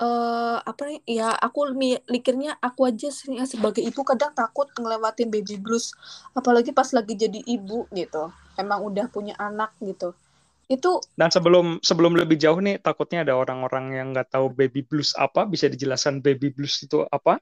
uh, 0.00 0.64
apa 0.64 0.96
ya 1.04 1.36
aku 1.36 1.76
mikirnya 2.08 2.56
aku 2.64 2.88
aja 2.88 3.12
sebagai 3.44 3.84
ibu 3.84 4.00
kadang 4.00 4.32
takut 4.32 4.72
ngelewatin 4.80 5.28
baby 5.28 5.60
blues 5.60 5.92
apalagi 6.32 6.72
pas 6.72 6.88
lagi 6.96 7.20
jadi 7.20 7.44
ibu 7.44 7.84
gitu. 7.92 8.32
Emang 8.56 8.80
udah 8.80 9.12
punya 9.12 9.36
anak 9.36 9.76
gitu 9.84 10.16
itu 10.72 10.98
dan 11.14 11.28
sebelum 11.28 11.78
sebelum 11.84 12.16
lebih 12.16 12.40
jauh 12.40 12.58
nih 12.58 12.80
takutnya 12.80 13.22
ada 13.22 13.36
orang-orang 13.36 13.92
yang 13.92 14.06
nggak 14.16 14.32
tahu 14.32 14.48
baby 14.52 14.80
blues 14.82 15.12
apa? 15.14 15.44
Bisa 15.44 15.68
dijelaskan 15.68 16.24
baby 16.24 16.48
blues 16.48 16.80
itu 16.80 17.04
apa? 17.12 17.36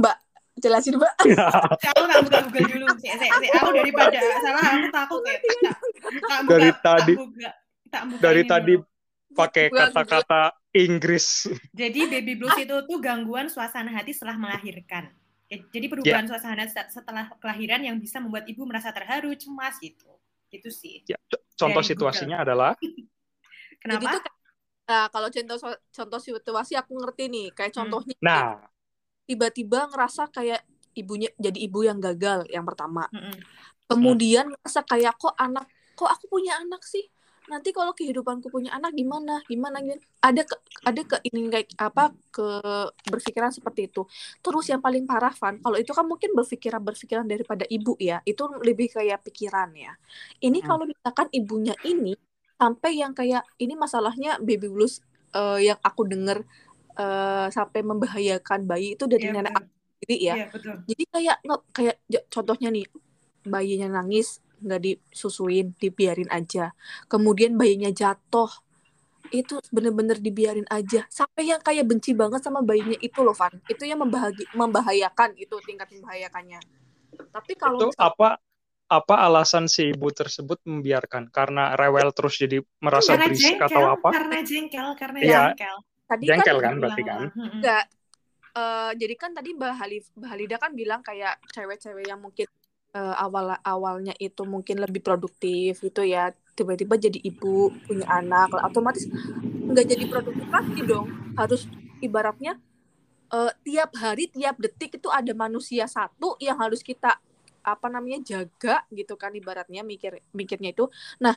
Mbak 0.00 0.16
jelasin 0.60 0.96
mbak. 1.00 1.14
Aku 1.94 2.02
nggak 2.04 2.20
buka 2.28 2.38
google 2.48 2.66
dulu. 2.68 2.86
Sih 3.00 3.10
aku 3.54 3.70
daripada 3.72 4.18
salah 4.44 4.62
aku 4.76 4.88
takut 4.92 5.20
ya 5.24 5.36
dari 6.44 6.70
tadi 6.82 7.14
dari 8.20 8.42
tadi 8.44 8.74
pakai 9.32 9.66
kata-kata 9.70 10.42
Inggris. 10.76 11.48
Jadi 11.72 12.00
baby 12.06 12.34
blues 12.38 12.56
itu 12.60 12.76
tuh 12.86 12.98
gangguan 12.98 13.48
suasana 13.48 13.90
hati 13.94 14.12
setelah 14.12 14.36
melahirkan. 14.36 15.10
Jadi 15.50 15.86
perubahan 15.90 16.26
yeah. 16.26 16.30
suasana 16.30 16.64
setelah 16.70 17.26
kelahiran 17.42 17.82
yang 17.82 17.98
bisa 17.98 18.22
membuat 18.22 18.46
ibu 18.46 18.62
merasa 18.62 18.94
terharu 18.94 19.34
cemas 19.34 19.82
gitu 19.82 20.06
itu 20.50 20.68
sih. 20.68 21.02
Ya, 21.06 21.16
contoh 21.54 21.82
situasinya 21.82 22.42
adalah? 22.42 22.74
Kenapa? 23.82 23.96
Jadi 23.96 24.06
tuh, 24.12 24.22
nah 24.90 25.04
kalau 25.08 25.28
contoh 25.30 25.56
contoh 25.70 26.20
situasi 26.20 26.74
aku 26.74 26.92
ngerti 26.98 27.30
nih 27.30 27.46
kayak 27.54 27.70
hmm. 27.70 27.78
contohnya 27.78 28.16
nah. 28.18 28.58
tiba-tiba 29.22 29.86
ngerasa 29.86 30.26
kayak 30.34 30.66
ibunya 30.98 31.30
jadi 31.38 31.54
ibu 31.54 31.86
yang 31.86 32.02
gagal 32.02 32.42
yang 32.50 32.66
pertama. 32.66 33.06
Hmm. 33.14 33.38
kemudian 33.86 34.50
ngerasa 34.50 34.82
kayak 34.82 35.14
kok 35.14 35.34
anak 35.38 35.70
kok 35.94 36.10
aku 36.10 36.26
punya 36.26 36.58
anak 36.58 36.82
sih 36.82 37.06
nanti 37.50 37.74
kalau 37.74 37.90
kehidupanku 37.90 38.46
punya 38.48 38.70
anak 38.78 38.94
gimana? 38.94 39.42
Gimana 39.50 39.82
gitu 39.82 39.98
ada 40.22 40.42
ke 40.46 40.56
ada 40.86 41.02
ke 41.02 41.16
ini 41.26 41.50
kayak 41.50 41.74
apa 41.80 42.14
ke 42.30 42.46
berpikiran 43.10 43.50
seperti 43.50 43.90
itu. 43.90 44.06
Terus 44.38 44.70
yang 44.70 44.78
paling 44.78 45.04
parah 45.04 45.34
Van 45.34 45.58
kalau 45.58 45.76
itu 45.76 45.90
kan 45.90 46.06
mungkin 46.06 46.30
berpikiran 46.32 46.78
berpikiran 46.78 47.26
daripada 47.26 47.66
ibu 47.66 47.98
ya 47.98 48.22
itu 48.22 48.46
lebih 48.62 48.94
kayak 48.94 49.26
pikiran 49.26 49.74
ya. 49.74 49.92
Ini 50.38 50.62
hmm. 50.62 50.68
kalau 50.68 50.84
misalkan 50.86 51.26
ibunya 51.34 51.74
ini 51.82 52.14
sampai 52.60 52.92
yang 53.00 53.12
kayak 53.16 53.42
ini 53.58 53.74
masalahnya 53.74 54.38
baby 54.38 54.68
blues 54.68 55.00
uh, 55.32 55.56
yang 55.56 55.80
aku 55.80 56.04
dengar 56.06 56.44
uh, 57.00 57.48
sampai 57.48 57.80
membahayakan 57.80 58.68
bayi 58.68 58.94
itu 58.94 59.08
dari 59.08 59.32
yeah, 59.32 59.34
nenek 59.34 59.52
aku 59.56 59.68
sendiri 59.98 60.16
ya. 60.20 60.34
Yeah, 60.36 60.48
betul. 60.52 60.76
jadi 60.84 61.02
kayak 61.10 61.36
kayak 61.72 61.96
contohnya 62.28 62.68
nih 62.68 62.86
bayinya 63.48 63.88
nangis 64.00 64.44
nggak 64.60 64.80
disusuin 64.80 65.72
dibiarin 65.76 66.30
aja. 66.30 66.72
Kemudian 67.08 67.56
bayinya 67.56 67.90
jatuh 67.90 68.48
itu 69.30 69.62
bener-bener 69.70 70.18
dibiarin 70.18 70.66
aja. 70.68 71.06
Sampai 71.08 71.50
yang 71.50 71.62
kayak 71.62 71.86
benci 71.86 72.12
banget 72.12 72.42
sama 72.42 72.60
bayinya 72.60 72.98
itu 72.98 73.20
loh 73.22 73.34
Van. 73.34 73.54
Itu 73.70 73.86
yang 73.86 74.02
membahagi 74.02 74.44
membahayakan 74.54 75.38
itu 75.38 75.54
tingkat 75.64 75.88
membahayakannya. 75.94 76.60
Tapi 77.30 77.52
kalau 77.54 77.78
itu 77.78 77.86
misal... 77.94 78.10
apa 78.10 78.28
apa 78.90 79.14
alasan 79.22 79.70
si 79.70 79.94
ibu 79.94 80.10
tersebut 80.10 80.58
membiarkan? 80.66 81.30
Karena 81.30 81.78
rewel 81.78 82.10
terus 82.10 82.42
jadi 82.42 82.58
merasa 82.82 83.14
karena 83.14 83.26
berisik 83.30 83.54
jengkel, 83.54 83.68
atau 83.70 83.82
apa? 83.94 84.08
karena 84.10 84.38
jengkel 84.42 84.86
karena 84.98 85.18
ya, 85.22 85.30
jengkel 85.30 85.76
tadi 86.10 86.24
jengkel 86.26 86.56
kan, 86.58 86.66
kan 86.66 86.74
berarti 86.82 87.02
kan? 87.06 87.20
Enggak 87.38 87.84
uh, 88.54 88.92
jadi 88.96 89.14
kan 89.14 89.30
tadi 89.34 89.54
Mbak 89.54 89.72
Halif 89.78 90.04
Mbak 90.18 90.28
Halida 90.30 90.56
kan 90.58 90.72
bilang 90.74 91.00
kayak 91.04 91.38
cewek-cewek 91.54 92.06
yang 92.06 92.18
mungkin 92.18 92.46
uh, 92.94 93.14
awal 93.18 93.54
awalnya 93.62 94.14
itu 94.18 94.42
mungkin 94.46 94.82
lebih 94.82 95.02
produktif 95.02 95.82
gitu 95.82 96.02
ya 96.02 96.34
tiba-tiba 96.54 96.98
jadi 96.98 97.16
ibu 97.16 97.72
punya 97.86 98.06
anak 98.10 98.52
otomatis 98.60 99.06
nggak 99.44 99.86
jadi 99.86 100.04
produktif 100.10 100.46
lagi 100.50 100.80
dong 100.84 101.06
harus 101.38 101.64
ibaratnya 102.02 102.58
uh, 103.32 103.52
tiap 103.62 103.94
hari 103.96 104.28
tiap 104.28 104.58
detik 104.58 104.98
itu 104.98 105.08
ada 105.08 105.30
manusia 105.32 105.86
satu 105.86 106.36
yang 106.42 106.58
harus 106.58 106.82
kita 106.82 107.16
apa 107.60 107.86
namanya 107.92 108.24
jaga 108.24 108.82
gitu 108.90 109.14
kan 109.20 109.36
ibaratnya 109.36 109.84
mikir 109.84 110.20
mikirnya 110.32 110.72
itu 110.72 110.88
nah 111.20 111.36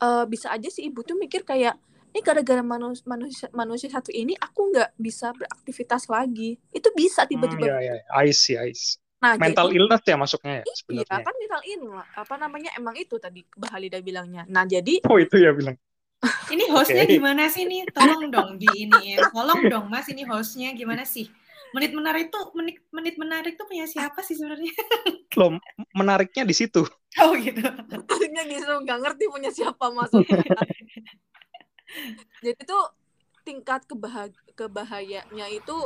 uh, 0.00 0.24
bisa 0.26 0.48
aja 0.50 0.68
sih 0.72 0.88
ibu 0.88 1.04
tuh 1.04 1.14
mikir 1.16 1.44
kayak 1.44 1.76
ini 2.12 2.20
gara-gara 2.20 2.60
manusia, 2.60 3.04
manusia 3.08 3.48
manusia 3.56 3.88
satu 3.88 4.12
ini 4.12 4.36
aku 4.36 4.68
nggak 4.68 5.00
bisa 5.00 5.32
beraktivitas 5.32 6.12
lagi 6.12 6.60
itu 6.72 6.88
bisa 6.92 7.24
tiba-tiba 7.24 7.64
hmm, 7.64 7.72
ya, 7.72 7.78
ya. 7.80 7.94
I 8.12 8.28
see, 8.36 8.56
I 8.60 8.76
see. 8.76 9.01
Nah, 9.22 9.38
mental 9.38 9.70
jadi, 9.70 9.76
illness 9.78 10.02
ya 10.02 10.16
masuknya 10.18 10.54
ya 10.58 10.64
sebenarnya. 10.74 11.14
Iya, 11.14 11.22
kan 11.22 11.34
mental 11.38 11.62
illness. 11.62 12.08
Apa 12.18 12.34
namanya? 12.42 12.70
Emang 12.74 12.94
itu 12.98 13.14
tadi 13.22 13.46
Bahalida 13.54 14.02
bilangnya. 14.02 14.42
Nah, 14.50 14.66
jadi 14.66 14.98
Oh, 15.06 15.14
itu 15.22 15.38
ya 15.38 15.54
bilang. 15.54 15.78
ini 16.54 16.70
hostnya 16.70 17.06
okay. 17.06 17.18
gimana 17.18 17.46
sih 17.46 17.66
nih? 17.66 17.86
Tolong 17.94 18.30
dong 18.34 18.50
di 18.58 18.66
ini. 18.74 19.18
Tolong 19.18 19.62
dong 19.70 19.86
Mas, 19.90 20.10
ini 20.10 20.26
hostnya 20.26 20.74
gimana 20.74 21.06
sih? 21.06 21.30
Menit 21.72 21.94
menarik 21.94 22.28
tuh 22.28 22.52
menit 22.52 22.82
menit 22.92 23.14
menarik 23.16 23.54
tuh 23.56 23.66
punya 23.66 23.86
siapa 23.86 24.22
sih 24.26 24.34
sebenarnya? 24.34 24.70
Loh, 25.38 25.56
menariknya 25.94 26.42
di 26.46 26.54
situ. 26.54 26.82
Oh 27.22 27.32
gitu. 27.38 27.62
Menariknya 27.62 28.42
di 28.44 28.54
situ 28.58 28.74
nggak 28.74 28.98
ngerti 29.02 29.24
punya 29.30 29.50
siapa 29.50 29.86
maksudnya. 29.90 30.42
Jadi 32.44 32.60
tuh 32.66 32.84
tingkat 33.42 33.82
kebah 33.86 34.30
kebahayanya 34.54 35.46
itu 35.50 35.76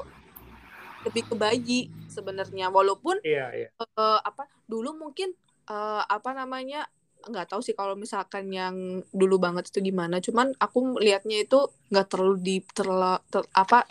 lebih 1.07 1.23
ke 1.31 1.35
bayi 1.39 1.81
sebenarnya. 2.11 2.69
Walaupun 2.69 3.23
iya, 3.23 3.51
iya. 3.55 3.69
Uh, 3.79 4.19
apa 4.21 4.51
dulu 4.67 4.93
mungkin 4.99 5.33
uh, 5.71 6.03
apa 6.07 6.35
namanya 6.35 6.91
nggak 7.27 7.51
tahu 7.51 7.61
sih 7.63 7.75
kalau 7.75 7.99
misalkan 7.99 8.51
yang 8.51 9.03
dulu 9.11 9.39
banget 9.39 9.71
itu 9.71 9.83
gimana. 9.83 10.19
Cuman 10.23 10.55
aku 10.59 10.99
lihatnya 10.99 11.43
itu 11.43 11.71
nggak 11.91 12.07
terlalu 12.11 12.37
di 12.43 12.57
terla, 12.63 13.19
ter, 13.31 13.43
apa 13.55 13.87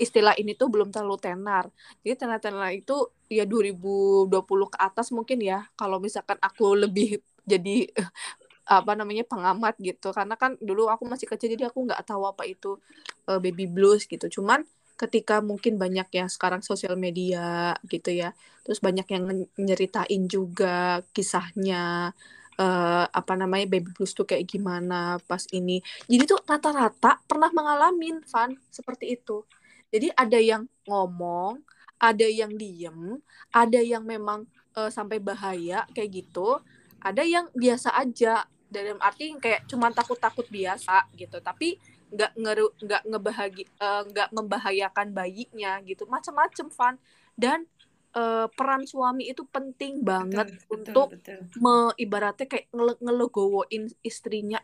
istilah 0.00 0.32
ini 0.40 0.56
tuh 0.56 0.72
belum 0.72 0.88
terlalu 0.88 1.20
tenar. 1.20 1.68
Jadi 2.00 2.14
tenar-tenar 2.16 2.72
itu 2.72 3.12
ya 3.28 3.44
2020 3.44 4.32
ke 4.72 4.78
atas 4.80 5.12
mungkin 5.12 5.38
ya. 5.44 5.68
Kalau 5.76 6.00
misalkan 6.00 6.40
aku 6.40 6.72
lebih 6.72 7.20
jadi 7.44 7.90
apa 8.70 8.94
namanya 8.94 9.26
pengamat 9.26 9.76
gitu. 9.82 10.14
Karena 10.14 10.38
kan 10.40 10.56
dulu 10.62 10.88
aku 10.88 11.04
masih 11.04 11.26
kecil 11.28 11.52
jadi 11.52 11.68
aku 11.68 11.84
nggak 11.84 12.06
tahu 12.06 12.24
apa 12.24 12.46
itu 12.48 12.80
uh, 13.28 13.36
baby 13.42 13.68
blues 13.68 14.06
gitu. 14.08 14.40
Cuman 14.40 14.64
ketika 15.00 15.40
mungkin 15.40 15.80
banyak 15.80 16.12
yang 16.12 16.28
sekarang 16.28 16.60
sosial 16.60 16.92
media 17.00 17.72
gitu 17.88 18.12
ya 18.12 18.36
terus 18.60 18.84
banyak 18.84 19.08
yang 19.08 19.24
nyeritain 19.56 20.28
juga 20.28 21.00
kisahnya 21.16 22.12
uh, 22.60 23.04
apa 23.08 23.32
namanya 23.34 23.64
baby 23.66 23.88
blues 23.96 24.12
tuh 24.12 24.28
kayak 24.28 24.44
gimana 24.44 25.16
pas 25.24 25.42
ini. 25.56 25.80
Jadi 26.04 26.22
tuh 26.28 26.40
rata-rata 26.44 27.16
pernah 27.24 27.48
mengalami 27.50 28.20
Van 28.28 28.52
seperti 28.68 29.16
itu. 29.16 29.42
Jadi 29.90 30.12
ada 30.12 30.38
yang 30.38 30.68
ngomong 30.84 31.64
ada 32.00 32.24
yang 32.24 32.54
diem 32.56 33.20
ada 33.52 33.80
yang 33.80 34.06
memang 34.06 34.48
uh, 34.72 34.88
sampai 34.88 35.20
bahaya 35.20 35.84
kayak 35.92 36.24
gitu 36.24 36.60
ada 37.00 37.24
yang 37.24 37.48
biasa 37.56 37.96
aja. 37.96 38.44
Dalam 38.70 39.02
arti 39.02 39.34
kayak 39.34 39.66
cuma 39.66 39.90
takut-takut 39.90 40.46
biasa 40.46 41.10
gitu. 41.18 41.42
Tapi 41.42 41.74
nggak 42.10 42.32
ngeru 42.36 42.66
nggak 42.82 43.02
ngebahagi 43.06 43.64
uh, 43.78 44.02
nggak 44.06 44.28
membahayakan 44.34 45.08
bayinya 45.14 45.78
gitu. 45.86 46.04
Macam-macam 46.10 46.66
Van. 46.70 46.94
Dan 47.40 47.64
uh, 48.14 48.46
peran 48.52 48.84
suami 48.86 49.30
itu 49.30 49.46
penting 49.46 50.02
banget 50.02 50.50
betul, 50.50 50.74
untuk 50.74 51.06
betul, 51.14 51.38
betul. 51.46 51.60
Me, 51.62 51.74
ibaratnya 51.98 52.46
kayak 52.46 52.66
ngele 52.74 52.94
ngelegowoin 52.98 53.84
istrinya 54.02 54.60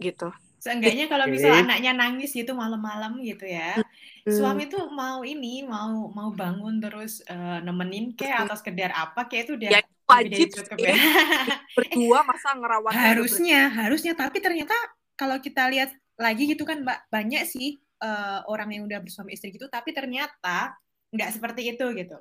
gitu. 0.00 0.32
Seenggaknya 0.60 1.08
kalau 1.08 1.24
misal 1.24 1.56
anaknya 1.56 1.96
nangis 1.96 2.36
gitu 2.36 2.52
malam-malam 2.52 3.16
gitu 3.24 3.48
ya, 3.48 3.80
hmm. 3.80 4.28
suami 4.28 4.68
tuh 4.68 4.92
mau 4.92 5.24
ini, 5.24 5.64
mau 5.64 6.12
mau 6.12 6.28
bangun 6.36 6.76
terus 6.84 7.24
uh, 7.32 7.64
nemenin 7.64 8.12
kayak 8.12 8.44
atau 8.44 8.60
sekedar 8.60 8.92
apa 8.92 9.24
kayak 9.24 9.48
itu 9.48 9.52
udah 9.56 9.70
ya, 9.72 9.80
wajib 10.04 10.52
cukup 10.52 10.76
ya. 10.84 10.92
berdua 11.80 12.18
masa 12.28 12.52
ngerawat 12.60 12.92
harusnya 12.92 13.72
harusnya. 13.72 14.12
Tapi 14.12 14.36
ternyata 14.44 14.76
kalau 15.16 15.40
kita 15.40 15.64
lihat 15.72 15.96
lagi 16.20 16.44
gitu 16.52 16.68
kan 16.68 16.84
mbak. 16.84 17.08
Banyak 17.08 17.48
sih 17.48 17.80
uh, 18.04 18.44
orang 18.46 18.76
yang 18.76 18.82
udah 18.84 19.00
bersuami 19.00 19.32
istri 19.32 19.50
gitu 19.56 19.66
tapi 19.72 19.96
ternyata 19.96 20.76
nggak 21.10 21.30
seperti 21.34 21.74
itu 21.74 21.86
gitu 21.96 22.16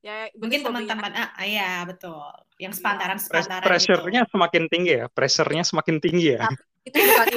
ya 0.00 0.32
mungkin 0.40 0.64
teman-teman 0.64 1.12
ah, 1.12 1.28
ah 1.36 1.44
ya 1.46 1.84
betul. 1.84 2.24
Yang 2.56 2.80
sepantaran 2.80 3.20
sepantaran 3.20 3.64
pressure-nya 3.68 4.22
gitu. 4.24 4.32
semakin 4.36 4.62
tinggi 4.72 4.92
ya? 4.96 5.06
Pressure-nya 5.12 5.64
semakin 5.64 5.96
tinggi 6.00 6.40
ya? 6.40 6.48
Tapi 6.48 6.56
itu 6.88 6.96
bukan 6.96 7.28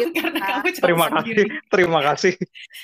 itu 0.72 0.80
terima 0.80 1.08
kasih 1.12 1.34
terima 1.68 2.00
kasih. 2.00 2.34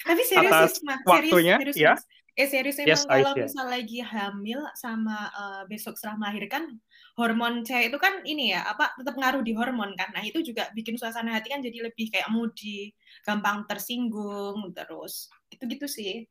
Tapi 0.03 0.21
serius 0.27 0.51
atas 0.51 0.71
serius, 0.83 1.07
waktunya 1.07 1.55
serius, 1.63 1.77
ya? 1.79 1.93
Eh 2.35 2.47
serius 2.47 2.77
emang 2.83 2.91
yes, 2.91 3.03
kalau 3.07 3.31
misal 3.35 3.65
lagi 3.71 3.99
hamil 4.03 4.59
sama 4.75 5.17
uh, 5.31 5.63
besok 5.71 5.95
setelah 5.95 6.27
melahirkan 6.27 6.75
hormon 7.19 7.67
cewek 7.67 7.91
itu 7.91 7.99
kan 7.99 8.23
ini 8.23 8.55
ya 8.55 8.63
apa 8.63 8.95
tetap 8.95 9.19
ngaruh 9.19 9.43
di 9.43 9.51
hormon 9.51 9.91
kan 9.99 10.07
nah 10.15 10.23
itu 10.23 10.39
juga 10.39 10.71
bikin 10.71 10.95
suasana 10.95 11.35
hati 11.35 11.51
kan 11.51 11.59
jadi 11.59 11.91
lebih 11.91 12.07
kayak 12.07 12.31
moody 12.31 12.95
gampang 13.27 13.67
tersinggung 13.67 14.71
terus 14.71 15.27
itu 15.51 15.67
gitu 15.67 15.85
sih 15.91 16.23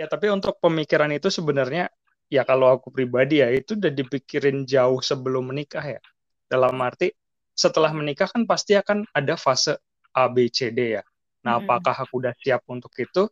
ya 0.00 0.08
tapi 0.08 0.32
untuk 0.32 0.56
pemikiran 0.64 1.12
itu 1.12 1.28
sebenarnya 1.28 1.92
ya 2.32 2.48
kalau 2.48 2.72
aku 2.72 2.88
pribadi 2.88 3.44
ya 3.44 3.52
itu 3.52 3.76
udah 3.76 3.92
dipikirin 3.92 4.64
jauh 4.64 5.04
sebelum 5.04 5.52
menikah 5.52 5.84
ya 5.84 6.00
dalam 6.48 6.72
arti 6.80 7.12
setelah 7.52 7.92
menikah 7.92 8.32
kan 8.32 8.48
pasti 8.48 8.80
akan 8.80 9.04
ada 9.12 9.36
fase 9.36 9.76
A 10.16 10.32
B 10.32 10.48
C 10.48 10.72
D 10.72 10.96
ya 10.96 11.04
nah 11.44 11.60
mm 11.60 11.68
-hmm. 11.68 11.68
apakah 11.68 11.96
aku 12.08 12.24
udah 12.24 12.32
siap 12.40 12.64
untuk 12.72 12.96
itu 12.96 13.28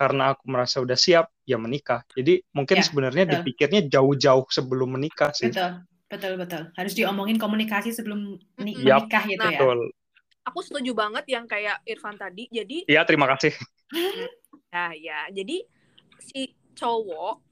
karena 0.00 0.32
aku 0.32 0.48
merasa 0.48 0.80
udah 0.80 0.96
siap 0.96 1.28
ya 1.44 1.60
menikah. 1.60 2.08
Jadi 2.16 2.40
mungkin 2.56 2.80
ya, 2.80 2.84
sebenarnya 2.88 3.24
betul. 3.28 3.34
dipikirnya 3.44 3.80
jauh-jauh 3.84 4.48
sebelum 4.48 4.96
menikah 4.96 5.28
sih. 5.36 5.52
Betul, 5.52 5.84
betul, 6.10 6.34
betul. 6.34 6.62
Harus 6.74 6.92
diomongin 6.98 7.38
komunikasi 7.38 7.94
sebelum 7.94 8.36
menikah 8.58 9.24
yep, 9.24 9.30
gitu 9.38 9.46
nah, 9.46 9.54
ya. 9.54 9.60
Betul. 9.62 9.78
Aku 10.50 10.58
setuju 10.66 10.92
banget 10.92 11.24
yang 11.30 11.46
kayak 11.46 11.78
Irfan 11.86 12.18
tadi. 12.18 12.50
Jadi 12.50 12.90
Iya, 12.90 13.06
terima 13.06 13.30
kasih. 13.30 13.54
Nah, 14.70 14.94
ya. 14.94 15.26
Jadi 15.34 15.66
si 16.22 16.54
cowok 16.78 17.42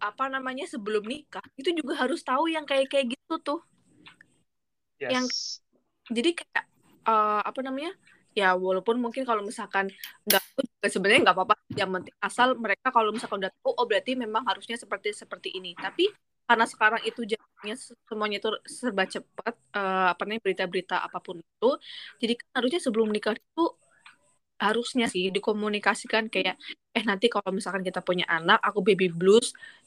apa 0.00 0.24
namanya 0.32 0.64
sebelum 0.64 1.04
nikah 1.04 1.44
itu 1.60 1.76
juga 1.76 2.00
harus 2.00 2.24
tahu 2.24 2.48
yang 2.48 2.64
kayak 2.64 2.88
kayak 2.88 3.12
gitu 3.12 3.36
tuh. 3.44 3.60
Yes. 4.96 5.12
Yang 5.12 5.26
jadi 6.08 6.30
kayak 6.40 6.64
uh, 7.04 7.44
apa 7.44 7.60
namanya? 7.60 7.92
ya 8.34 8.58
walaupun 8.58 8.98
mungkin 8.98 9.22
kalau 9.22 9.46
misalkan 9.46 9.88
nggak 10.26 10.42
sebenarnya 10.90 11.30
nggak 11.30 11.36
apa-apa 11.38 11.54
yang 11.78 11.88
penting 11.94 12.14
asal 12.18 12.58
mereka 12.58 12.90
kalau 12.90 13.14
misalkan 13.14 13.46
udah 13.46 13.52
tahu 13.62 13.72
oh 13.78 13.86
berarti 13.86 14.18
memang 14.18 14.42
harusnya 14.42 14.74
seperti 14.74 15.14
seperti 15.14 15.54
ini 15.54 15.72
tapi 15.78 16.10
karena 16.48 16.64
sekarang 16.72 17.00
itu 17.08 17.20
jadinya 17.32 17.74
semuanya 18.08 18.36
itu 18.40 18.48
serba 18.78 19.04
cepat 19.14 19.54
uh, 19.78 20.06
apa 20.12 20.20
namanya 20.24 20.42
berita-berita 20.46 20.94
apa 21.06 21.18
pun 21.24 21.36
itu. 21.40 21.66
Jadi 22.20 22.32
kan 22.40 22.48
harusnya 22.60 22.80
sebelum 22.86 23.08
nikah 23.14 23.34
itu 23.38 23.62
harusnya 24.64 25.04
sih 25.12 25.24
dikomunikasikan 25.34 26.24
kayak 26.32 26.54
eh 26.96 27.04
nanti 27.10 27.26
kalau 27.34 27.50
misalkan 27.58 27.82
kita 27.88 28.00
punya 28.08 28.24
anak 28.34 28.58
aku 28.66 28.78
baby 28.86 29.06
blues 29.18 29.46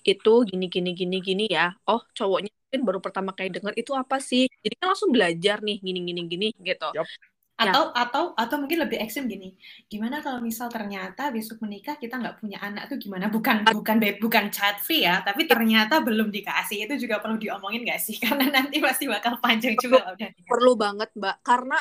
itu 0.10 0.30
gini 0.50 0.66
gini 0.74 0.90
gini 1.00 1.16
gini 1.28 1.44
ya. 1.58 1.64
Oh 1.88 2.02
cowoknya 2.18 2.50
mungkin 2.62 2.82
baru 2.88 3.00
pertama 3.06 3.32
kali 3.38 3.50
dengar 3.56 3.74
itu 3.82 3.92
apa 4.02 4.16
sih? 4.30 4.42
Jadi 4.64 4.74
kan 4.80 4.86
langsung 4.92 5.12
belajar 5.16 5.58
nih 5.66 5.76
gini 5.86 6.00
gini 6.08 6.22
gini 6.32 6.46
gitu. 6.68 6.86
Yep 6.98 7.08
atau 7.58 7.90
ya. 7.90 8.06
atau 8.06 8.24
atau 8.38 8.56
mungkin 8.62 8.86
lebih 8.86 9.02
ekstrim 9.02 9.26
gini. 9.26 9.58
Gimana 9.90 10.22
kalau 10.22 10.38
misal 10.38 10.70
ternyata 10.70 11.34
besok 11.34 11.66
menikah 11.66 11.98
kita 11.98 12.22
nggak 12.22 12.38
punya 12.38 12.62
anak 12.62 12.86
tuh 12.86 13.02
gimana? 13.02 13.34
Bukan 13.34 13.66
bukan 13.74 13.98
bukan 14.22 14.46
child 14.54 14.78
free 14.86 15.10
ya 15.10 15.26
tapi 15.26 15.50
ternyata 15.50 15.98
belum 16.06 16.30
dikasih. 16.30 16.86
Itu 16.86 17.02
juga 17.02 17.18
perlu 17.18 17.42
diomongin 17.42 17.82
gak 17.82 17.98
sih? 17.98 18.16
Karena 18.24 18.54
nanti 18.54 18.78
pasti 18.78 19.10
bakal 19.10 19.42
panjang 19.42 19.74
juga 19.82 20.06
perlu, 20.06 20.14
udah 20.14 20.30
perlu 20.46 20.72
banget 20.78 21.10
mbak. 21.18 21.36
Karena 21.42 21.78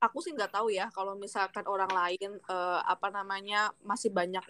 aku 0.00 0.18
sih 0.24 0.32
nggak 0.32 0.48
tahu 0.56 0.72
ya 0.72 0.88
kalau 0.96 1.12
misalkan 1.20 1.68
orang 1.68 1.92
lain 1.92 2.40
uh, 2.48 2.80
apa 2.80 3.12
namanya 3.12 3.76
masih 3.84 4.08
banyak 4.08 4.40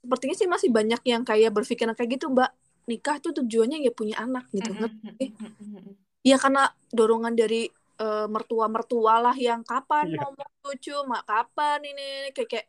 sepertinya 0.00 0.36
sih 0.40 0.48
masih 0.48 0.72
banyak 0.72 1.04
yang 1.04 1.20
kayak 1.20 1.52
berpikiran 1.52 1.92
kayak 1.92 2.16
gitu 2.16 2.32
mbak. 2.32 2.48
Nikah 2.88 3.18
tuh 3.20 3.34
tujuannya 3.44 3.82
ya 3.82 3.90
punya 3.90 4.14
anak 4.22 4.46
gitu 4.54 4.70
mm 4.70 4.86
-hmm. 5.18 5.90
ya 6.22 6.38
karena 6.38 6.70
dorongan 6.94 7.34
dari 7.34 7.66
uh, 8.00 8.26
mertua-mertua 8.28 9.30
lah 9.30 9.36
yang 9.36 9.64
kapan 9.64 10.12
iya. 10.12 10.20
mau 10.22 10.32
cucu, 10.64 10.96
mak 11.08 11.22
kapan 11.24 11.80
ini 11.84 12.30
kayak 12.32 12.48
kayak 12.48 12.66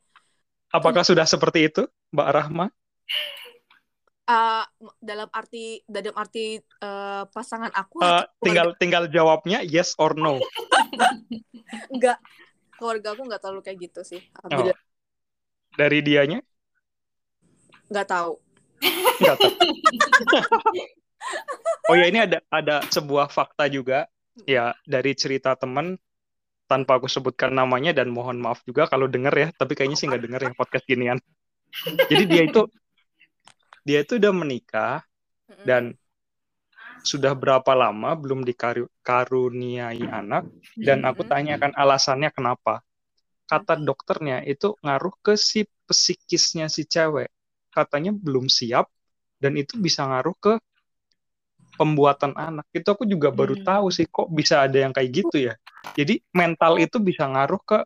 Apakah 0.68 1.04
sudah 1.08 1.24
seperti 1.24 1.72
itu, 1.72 1.88
Mbak 2.12 2.30
Rahma? 2.36 2.68
Uh, 4.28 4.68
dalam 5.00 5.32
arti 5.32 5.80
dalam 5.88 6.12
arti 6.20 6.60
uh, 6.84 7.24
pasangan 7.32 7.72
aku 7.72 8.04
uh, 8.04 8.28
tinggal 8.44 8.76
tinggal 8.76 9.08
jawabnya 9.08 9.64
yes 9.64 9.96
or 9.96 10.12
no. 10.20 10.44
enggak 11.96 12.20
keluarga 12.76 13.16
aku 13.16 13.24
nggak 13.24 13.40
terlalu 13.40 13.62
kayak 13.64 13.80
gitu 13.88 14.04
sih. 14.04 14.20
Oh. 14.44 14.76
Dari 15.80 16.04
dianya? 16.04 16.44
Nggak 17.88 18.08
tahu. 18.12 18.36
Nggak 19.24 19.38
tahu. 19.40 19.52
oh 21.88 21.96
ya 21.96 22.06
ini 22.12 22.20
ada 22.20 22.44
ada 22.52 22.84
sebuah 22.92 23.32
fakta 23.32 23.72
juga 23.72 24.12
ya 24.46 24.76
dari 24.86 25.18
cerita 25.18 25.58
teman 25.58 25.98
tanpa 26.68 27.00
aku 27.00 27.08
sebutkan 27.08 27.56
namanya 27.56 27.96
dan 27.96 28.12
mohon 28.12 28.38
maaf 28.44 28.62
juga 28.68 28.92
kalau 28.92 29.08
denger 29.08 29.34
ya 29.34 29.48
tapi 29.56 29.74
kayaknya 29.74 29.98
sih 29.98 30.06
nggak 30.12 30.24
denger 30.28 30.42
ya 30.46 30.52
podcast 30.54 30.86
ginian. 30.86 31.20
Jadi 32.12 32.24
dia 32.28 32.44
itu 32.44 32.62
dia 33.88 34.04
itu 34.04 34.20
udah 34.20 34.34
menikah 34.36 35.00
dan 35.64 35.96
sudah 37.08 37.32
berapa 37.32 37.72
lama 37.72 38.20
belum 38.20 38.44
dikaruniai 38.44 40.04
anak 40.12 40.44
dan 40.76 41.08
aku 41.08 41.24
tanyakan 41.24 41.72
alasannya 41.72 42.30
kenapa. 42.36 42.84
Kata 43.48 43.80
dokternya 43.80 44.44
itu 44.44 44.76
ngaruh 44.84 45.16
ke 45.24 45.40
si 45.40 45.64
psikisnya 45.88 46.68
si 46.68 46.84
cewek. 46.84 47.32
Katanya 47.72 48.12
belum 48.12 48.52
siap 48.52 48.92
dan 49.40 49.56
itu 49.56 49.80
bisa 49.80 50.04
ngaruh 50.04 50.36
ke 50.36 50.54
pembuatan 51.78 52.34
anak 52.34 52.66
itu 52.74 52.88
aku 52.90 53.06
juga 53.06 53.30
baru 53.30 53.54
hmm. 53.54 53.64
tahu 53.64 53.88
sih 53.94 54.10
kok 54.10 54.28
bisa 54.34 54.66
ada 54.66 54.78
yang 54.82 54.92
kayak 54.92 55.10
gitu 55.14 55.38
ya. 55.38 55.54
Jadi 55.94 56.20
mental 56.34 56.82
itu 56.82 56.98
bisa 56.98 57.30
ngaruh 57.30 57.62
ke 57.62 57.80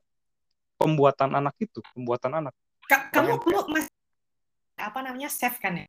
pembuatan 0.79 1.35
anak 1.35 1.53
itu 1.59 1.83
pembuatan 1.93 2.41
anak. 2.41 2.53
Ka 2.87 3.11
kamu 3.11 3.37
kamu 3.37 3.59
mas 3.69 3.85
apa 4.79 4.99
namanya 5.03 5.29
safe 5.29 5.59
kan 5.59 5.83
ya? 5.83 5.87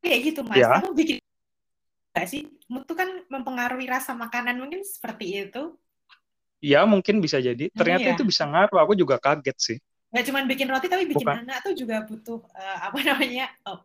Kayak 0.00 0.18
gitu 0.32 0.40
mas. 0.42 0.58
Ya. 0.58 0.80
kamu 0.80 0.96
bikin 0.96 1.16
gak 2.16 2.26
sih? 2.26 2.48
Itu 2.50 2.92
kan 2.96 3.08
mempengaruhi 3.28 3.86
rasa 3.86 4.16
makanan 4.16 4.58
mungkin 4.58 4.82
seperti 4.82 5.46
itu. 5.46 5.76
Ya 6.64 6.82
mungkin 6.88 7.20
bisa 7.20 7.38
jadi. 7.38 7.70
Ternyata 7.72 8.08
iya. 8.10 8.14
itu 8.16 8.24
bisa 8.26 8.44
ngaruh. 8.48 8.80
Aku 8.82 8.98
juga 8.98 9.20
kaget 9.20 9.56
sih. 9.60 9.78
Gak 10.10 10.26
cuma 10.26 10.42
bikin 10.42 10.66
roti 10.66 10.90
tapi 10.90 11.06
bikin 11.06 11.22
Bukan. 11.22 11.46
anak 11.46 11.62
tuh 11.62 11.72
juga 11.76 12.02
butuh 12.02 12.42
uh, 12.50 12.78
apa 12.90 12.98
namanya 13.06 13.46
oh, 13.62 13.78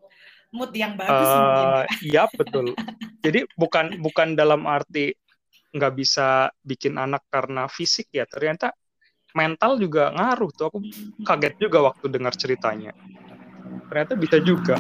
mood 0.55 0.71
yang 0.71 0.95
bagus 0.95 1.27
uh, 1.27 1.35
mungkin. 1.35 1.67
Iya 1.99 2.23
betul. 2.31 2.65
Jadi 3.19 3.43
bukan 3.59 3.99
bukan 3.99 4.39
dalam 4.39 4.63
arti 4.63 5.11
nggak 5.75 5.93
bisa 5.99 6.47
bikin 6.63 6.95
anak 6.95 7.27
karena 7.27 7.67
fisik 7.67 8.07
ya. 8.15 8.23
Ternyata 8.23 8.71
mental 9.35 9.75
juga 9.75 10.15
ngaruh 10.15 10.51
tuh. 10.55 10.65
Aku 10.71 10.79
kaget 11.27 11.59
juga 11.59 11.91
waktu 11.91 12.07
dengar 12.07 12.31
ceritanya. 12.39 12.95
Ternyata 13.91 14.15
bisa 14.15 14.39
juga. 14.39 14.79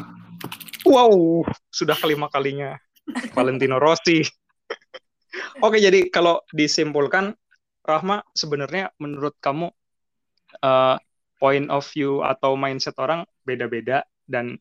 Wow, 0.87 1.43
sudah 1.73 1.97
kelima 1.97 2.31
kalinya 2.31 2.77
Valentino 3.33 3.81
Rossi. 3.81 4.23
Oke, 5.59 5.81
jadi 5.83 6.07
kalau 6.13 6.39
disimpulkan 6.55 7.35
Rahma 7.85 8.25
sebenarnya 8.33 8.89
menurut 8.97 9.37
kamu 9.37 9.69
uh, 10.61 10.97
point 11.37 11.67
of 11.69 11.85
view 11.93 12.25
atau 12.25 12.57
mindset 12.57 12.97
orang 12.97 13.27
beda-beda 13.45 14.05
dan 14.25 14.57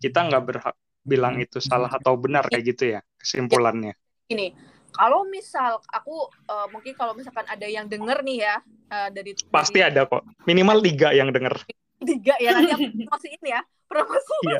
kita 0.00 0.26
nggak 0.26 0.44
berhak 0.48 0.76
bilang 1.04 1.36
itu 1.40 1.60
salah 1.60 1.88
atau 1.88 2.16
benar 2.16 2.48
kayak 2.48 2.64
gitu 2.76 2.96
ya 2.96 3.00
kesimpulannya. 3.20 3.96
Ini 4.32 4.52
kalau 4.90 5.24
misal 5.28 5.78
aku 5.86 6.28
uh, 6.50 6.66
mungkin 6.72 6.92
kalau 6.98 7.14
misalkan 7.14 7.46
ada 7.46 7.64
yang 7.68 7.86
denger 7.86 8.20
nih 8.26 8.38
ya 8.48 8.54
uh, 8.90 9.08
dari 9.12 9.36
pasti 9.48 9.80
dari, 9.80 9.94
ada 9.94 10.08
kok. 10.08 10.24
Minimal 10.44 10.78
tiga 10.82 11.08
yang 11.14 11.30
denger. 11.30 11.54
Tiga 12.00 12.34
ya 12.40 12.56
nanti 12.56 12.72
aku 12.74 12.86
promosiin 13.06 13.42
ya 13.44 13.60
promosi. 13.86 14.34
Iya. 14.48 14.58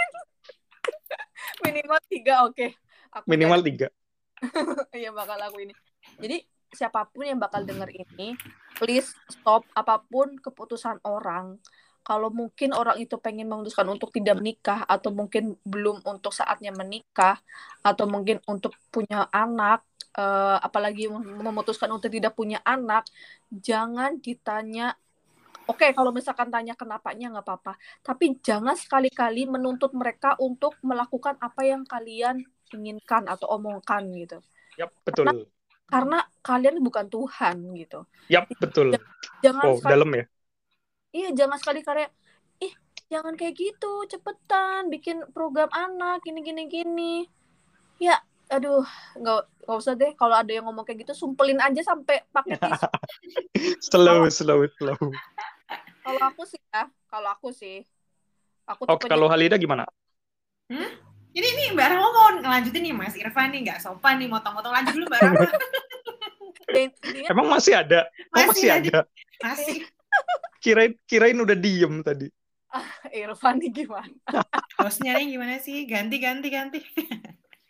minimal 1.66 2.00
tiga 2.09 2.35
oke. 2.46 2.57
Okay. 2.57 2.70
minimal 3.26 3.61
tiga. 3.64 3.88
Iya 4.96 5.12
bakal 5.12 5.37
aku 5.37 5.61
ini. 5.68 5.74
Jadi 6.16 6.40
siapa 6.72 7.05
pun 7.11 7.26
yang 7.26 7.40
bakal 7.42 7.66
denger 7.66 7.90
ini 7.90 8.38
please 8.79 9.11
stop 9.29 9.66
apa 9.74 10.00
pun 10.07 10.38
keputusan 10.38 11.03
orang 11.03 11.59
kalau 12.10 12.26
mungkin 12.34 12.74
orang 12.74 12.98
itu 12.98 13.14
pengen 13.22 13.46
memutuskan 13.46 13.86
untuk 13.86 14.10
tidak 14.10 14.42
menikah 14.42 14.82
atau 14.82 15.14
mungkin 15.14 15.54
belum 15.62 16.02
untuk 16.02 16.34
saatnya 16.34 16.74
menikah 16.74 17.38
atau 17.86 18.10
mungkin 18.10 18.42
untuk 18.50 18.74
punya 18.90 19.30
anak 19.30 19.86
uh, 20.18 20.58
apalagi 20.58 21.06
memutuskan 21.14 21.86
untuk 21.94 22.10
tidak 22.10 22.34
punya 22.34 22.58
anak 22.66 23.06
jangan 23.46 24.18
ditanya 24.18 24.98
oke 25.70 25.78
okay, 25.78 25.94
kalau 25.94 26.10
misalkan 26.10 26.50
tanya 26.50 26.74
kenapanya 26.74 27.30
nggak 27.30 27.46
apa-apa. 27.46 27.78
Tapi 28.02 28.42
jangan 28.42 28.74
sekali-kali 28.74 29.46
menuntut 29.46 29.94
mereka 29.94 30.34
untuk 30.42 30.74
melakukan 30.82 31.38
apa 31.38 31.62
yang 31.62 31.86
kalian 31.86 32.42
inginkan 32.74 33.30
atau 33.30 33.54
omongkan 33.54 34.02
gitu. 34.18 34.42
Yep, 34.82 34.90
betul. 35.06 35.24
Karena, 35.30 35.46
karena 35.86 36.18
kalian 36.42 36.82
bukan 36.82 37.06
Tuhan 37.06 37.56
gitu. 37.78 38.02
Yap 38.26 38.50
betul. 38.58 38.98
Jangan 39.46 39.62
oh, 39.70 39.78
sekali, 39.78 39.94
dalam 39.94 40.10
ya 40.10 40.26
iya 41.10 41.28
jangan 41.34 41.58
sekali 41.58 41.82
kayak 41.82 42.10
ih 42.62 42.72
jangan 43.10 43.34
kayak 43.34 43.54
gitu 43.58 44.06
cepetan 44.06 44.90
bikin 44.90 45.22
program 45.34 45.70
anak 45.74 46.22
gini 46.22 46.40
gini 46.42 46.62
gini 46.70 47.14
ya 47.98 48.18
aduh 48.50 48.82
nggak 49.14 49.66
nggak 49.66 49.78
usah 49.78 49.94
deh 49.94 50.10
kalau 50.18 50.34
ada 50.34 50.50
yang 50.50 50.66
ngomong 50.66 50.82
kayak 50.82 51.06
gitu 51.06 51.14
sumpelin 51.14 51.62
aja 51.62 51.82
sampai 51.86 52.26
pakai 52.34 52.58
tisu 52.58 52.88
slow 53.78 54.26
slow 54.26 54.66
slow 54.74 54.98
kalau 56.02 56.22
aku 56.26 56.42
sih 56.46 56.58
ya 56.74 56.90
kalau 57.06 57.28
aku 57.30 57.48
sih 57.54 57.86
aku 58.66 58.90
oh, 58.90 58.98
kalau 58.98 59.30
Halida 59.30 59.54
gimana 59.54 59.86
hmm? 60.70 61.10
Ini 61.30 61.46
nih 61.46 61.66
Mbak 61.78 61.86
Rahma 61.94 62.08
mau 62.10 62.28
ngelanjutin 62.42 62.90
nih 62.90 62.90
Mas 62.90 63.14
Irfan 63.14 63.54
nih 63.54 63.62
nggak 63.62 63.78
sopan 63.78 64.18
nih 64.18 64.26
motong-motong 64.26 64.74
lanjut 64.74 64.98
dulu 64.98 65.06
Mbak 65.06 65.20
Rahma. 65.22 65.46
Emang 67.30 67.46
masih 67.46 67.78
ada? 67.78 68.10
Masih, 68.34 68.34
oh, 68.34 68.46
masih 68.50 68.68
ada. 68.70 68.82
ada. 68.82 69.00
Masih. 69.46 69.78
Kirain 70.64 70.92
kirain 71.08 71.38
udah 71.40 71.56
diem 71.56 72.04
tadi. 72.04 72.28
Ah, 72.70 72.86
Irfan 73.10 73.58
nih 73.58 73.72
gimana? 73.72 74.14
Hostnya 74.78 75.18
nih 75.18 75.34
gimana 75.34 75.58
sih? 75.58 75.88
Ganti 75.88 76.22
ganti 76.22 76.48
ganti. 76.52 76.78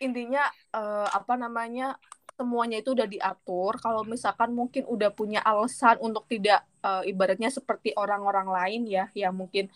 Intinya 0.05 0.45
uh, 0.75 1.07
apa 1.09 1.37
namanya? 1.37 1.97
semuanya 2.31 2.81
itu 2.81 2.97
udah 2.97 3.05
diatur. 3.05 3.77
Kalau 3.77 4.01
misalkan 4.01 4.49
mungkin 4.57 4.81
udah 4.89 5.13
punya 5.13 5.45
alasan 5.45 6.01
untuk 6.01 6.25
tidak 6.25 6.65
uh, 6.81 7.05
ibaratnya 7.05 7.53
seperti 7.53 7.93
orang-orang 7.93 8.49
lain 8.49 8.81
ya, 8.89 9.05
yang 9.13 9.37
mungkin 9.37 9.69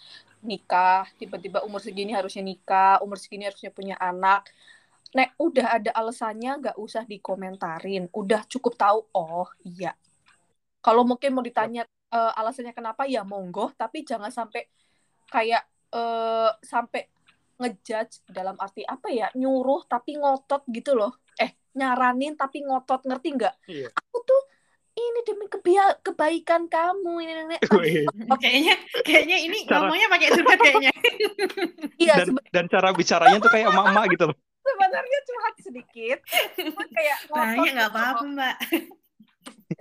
nikah 0.45 1.09
tiba-tiba 1.17 1.65
umur 1.65 1.81
segini 1.81 2.13
harusnya 2.13 2.45
nikah 2.45 3.01
umur 3.01 3.17
segini 3.17 3.49
harusnya 3.49 3.73
punya 3.73 3.97
anak 3.97 4.45
nek 5.17 5.33
udah 5.41 5.81
ada 5.81 5.91
alasannya 5.97 6.51
nggak 6.61 6.77
usah 6.77 7.03
dikomentarin 7.09 8.07
udah 8.13 8.45
cukup 8.45 8.77
tahu 8.77 8.99
oh 9.11 9.49
iya 9.65 9.97
kalau 10.85 11.01
mungkin 11.01 11.33
mau 11.33 11.41
ditanya 11.41 11.89
uh, 12.11 12.31
alasannya 12.35 12.73
kenapa? 12.75 13.07
Ya 13.09 13.25
monggo. 13.25 13.71
Tapi 13.73 14.05
jangan 14.05 14.29
sampai 14.29 14.67
kayak 15.31 15.63
uh, 15.95 16.51
sampai 16.61 17.09
ngejudge 17.55 18.25
dalam 18.29 18.59
arti 18.59 18.83
apa 18.83 19.09
ya? 19.09 19.31
Nyuruh 19.33 19.87
tapi 19.87 20.19
ngotot 20.19 20.67
gitu 20.69 20.93
loh. 20.93 21.17
Eh 21.39 21.55
nyaranin 21.77 22.35
tapi 22.35 22.65
ngotot. 22.65 23.07
Ngerti 23.07 23.27
nggak? 23.33 23.55
Iya. 23.69 23.89
aku 23.95 24.17
tuh 24.21 24.41
ini 24.95 25.19
demi 25.27 25.45
kebia 25.51 25.99
kebaikan 25.99 26.71
kamu 26.71 27.19
ini 27.19 27.33
nenek 27.35 27.59
kayaknya 28.43 28.79
kayaknya 29.03 29.37
ini 29.43 29.67
cara... 29.67 29.83
ngomongnya 29.83 30.07
pakai 30.07 30.29
curhat 30.31 30.59
kayaknya. 30.59 30.91
Iya 31.95 32.27
dan, 32.27 32.35
dan 32.51 32.65
cara 32.67 32.91
bicaranya 32.91 33.39
tuh 33.39 33.51
kayak 33.51 33.71
mama 33.71 34.03
gitu. 34.07 34.31
Loh 34.31 34.37
sebenarnya 34.65 35.19
curhat 35.25 35.55
sedikit 35.61 36.19
kayak 36.91 37.17
banyak 37.29 37.71
nggak 37.77 37.89
apa-apa 37.93 38.25
mbak 38.25 38.55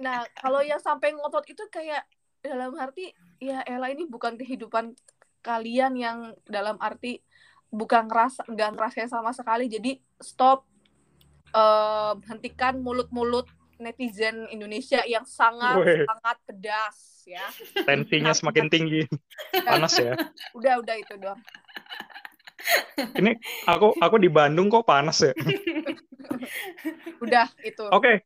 nah 0.01 0.25
kalau 0.39 0.65
yang 0.65 0.81
sampai 0.81 1.13
ngotot 1.13 1.45
itu 1.49 1.65
kayak 1.69 2.05
dalam 2.41 2.77
arti 2.77 3.13
ya 3.41 3.65
Ella 3.65 3.93
ini 3.93 4.05
bukan 4.09 4.37
kehidupan 4.37 4.97
kalian 5.45 5.93
yang 5.97 6.19
dalam 6.49 6.81
arti 6.81 7.21
bukan 7.69 8.09
ngerasa 8.09 8.49
nggak 8.49 8.71
ngerasa 8.77 9.09
sama 9.09 9.33
sekali 9.37 9.69
jadi 9.69 10.01
stop 10.21 10.65
uh, 11.53 12.17
hentikan 12.29 12.81
mulut-mulut 12.81 13.49
netizen 13.79 14.47
Indonesia 14.49 15.03
yang 15.05 15.27
sangat 15.27 15.83
Weh. 15.83 16.07
sangat 16.07 16.37
pedas 16.47 16.97
ya. 17.27 17.45
Tensinya 17.85 18.33
semakin 18.37 18.69
tinggi. 18.71 19.03
Panas 19.65 19.99
ya. 19.99 20.15
Udah, 20.59 20.79
udah 20.79 20.97
itu 20.97 21.15
doang. 21.19 21.41
Ini 22.97 23.37
aku 23.69 23.93
aku 24.01 24.17
di 24.17 24.33
Bandung 24.33 24.73
kok 24.73 24.89
panas 24.89 25.21
ya. 25.21 25.33
udah 27.25 27.47
itu. 27.61 27.85
Oke. 27.93 28.01
Okay. 28.01 28.17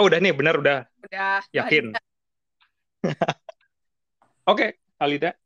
Oh, 0.00 0.08
udah 0.08 0.16
nih, 0.16 0.32
benar 0.32 0.56
udah. 0.56 0.88
Udah. 1.04 1.44
Yakin. 1.52 1.92
Oke, 3.04 3.20
okay, 4.48 4.70
Alida. 4.96 5.36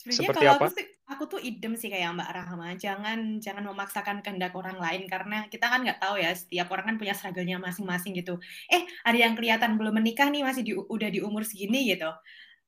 Seperti 0.00 0.48
apa? 0.48 0.72
Aku, 0.72 0.80
aku 1.12 1.24
tuh 1.36 1.40
idem 1.44 1.76
sih 1.76 1.92
kayak 1.92 2.16
Mbak 2.16 2.30
Rahma. 2.32 2.72
Jangan 2.80 3.36
jangan 3.36 3.68
memaksakan 3.68 4.24
kehendak 4.24 4.56
orang 4.56 4.80
lain 4.80 5.04
karena 5.12 5.44
kita 5.52 5.68
kan 5.68 5.84
nggak 5.84 6.00
tahu 6.00 6.16
ya. 6.24 6.32
Setiap 6.32 6.72
orang 6.72 6.88
kan 6.88 6.96
punya 6.96 7.12
struggle-nya 7.12 7.60
masing-masing 7.60 8.16
gitu. 8.16 8.40
Eh, 8.72 8.88
ada 9.04 9.18
yang 9.20 9.36
kelihatan 9.36 9.76
belum 9.76 10.00
menikah 10.00 10.32
nih 10.32 10.40
masih 10.40 10.64
di, 10.64 10.72
udah 10.72 11.12
di 11.12 11.20
umur 11.20 11.44
segini 11.44 11.92
gitu. 11.92 12.08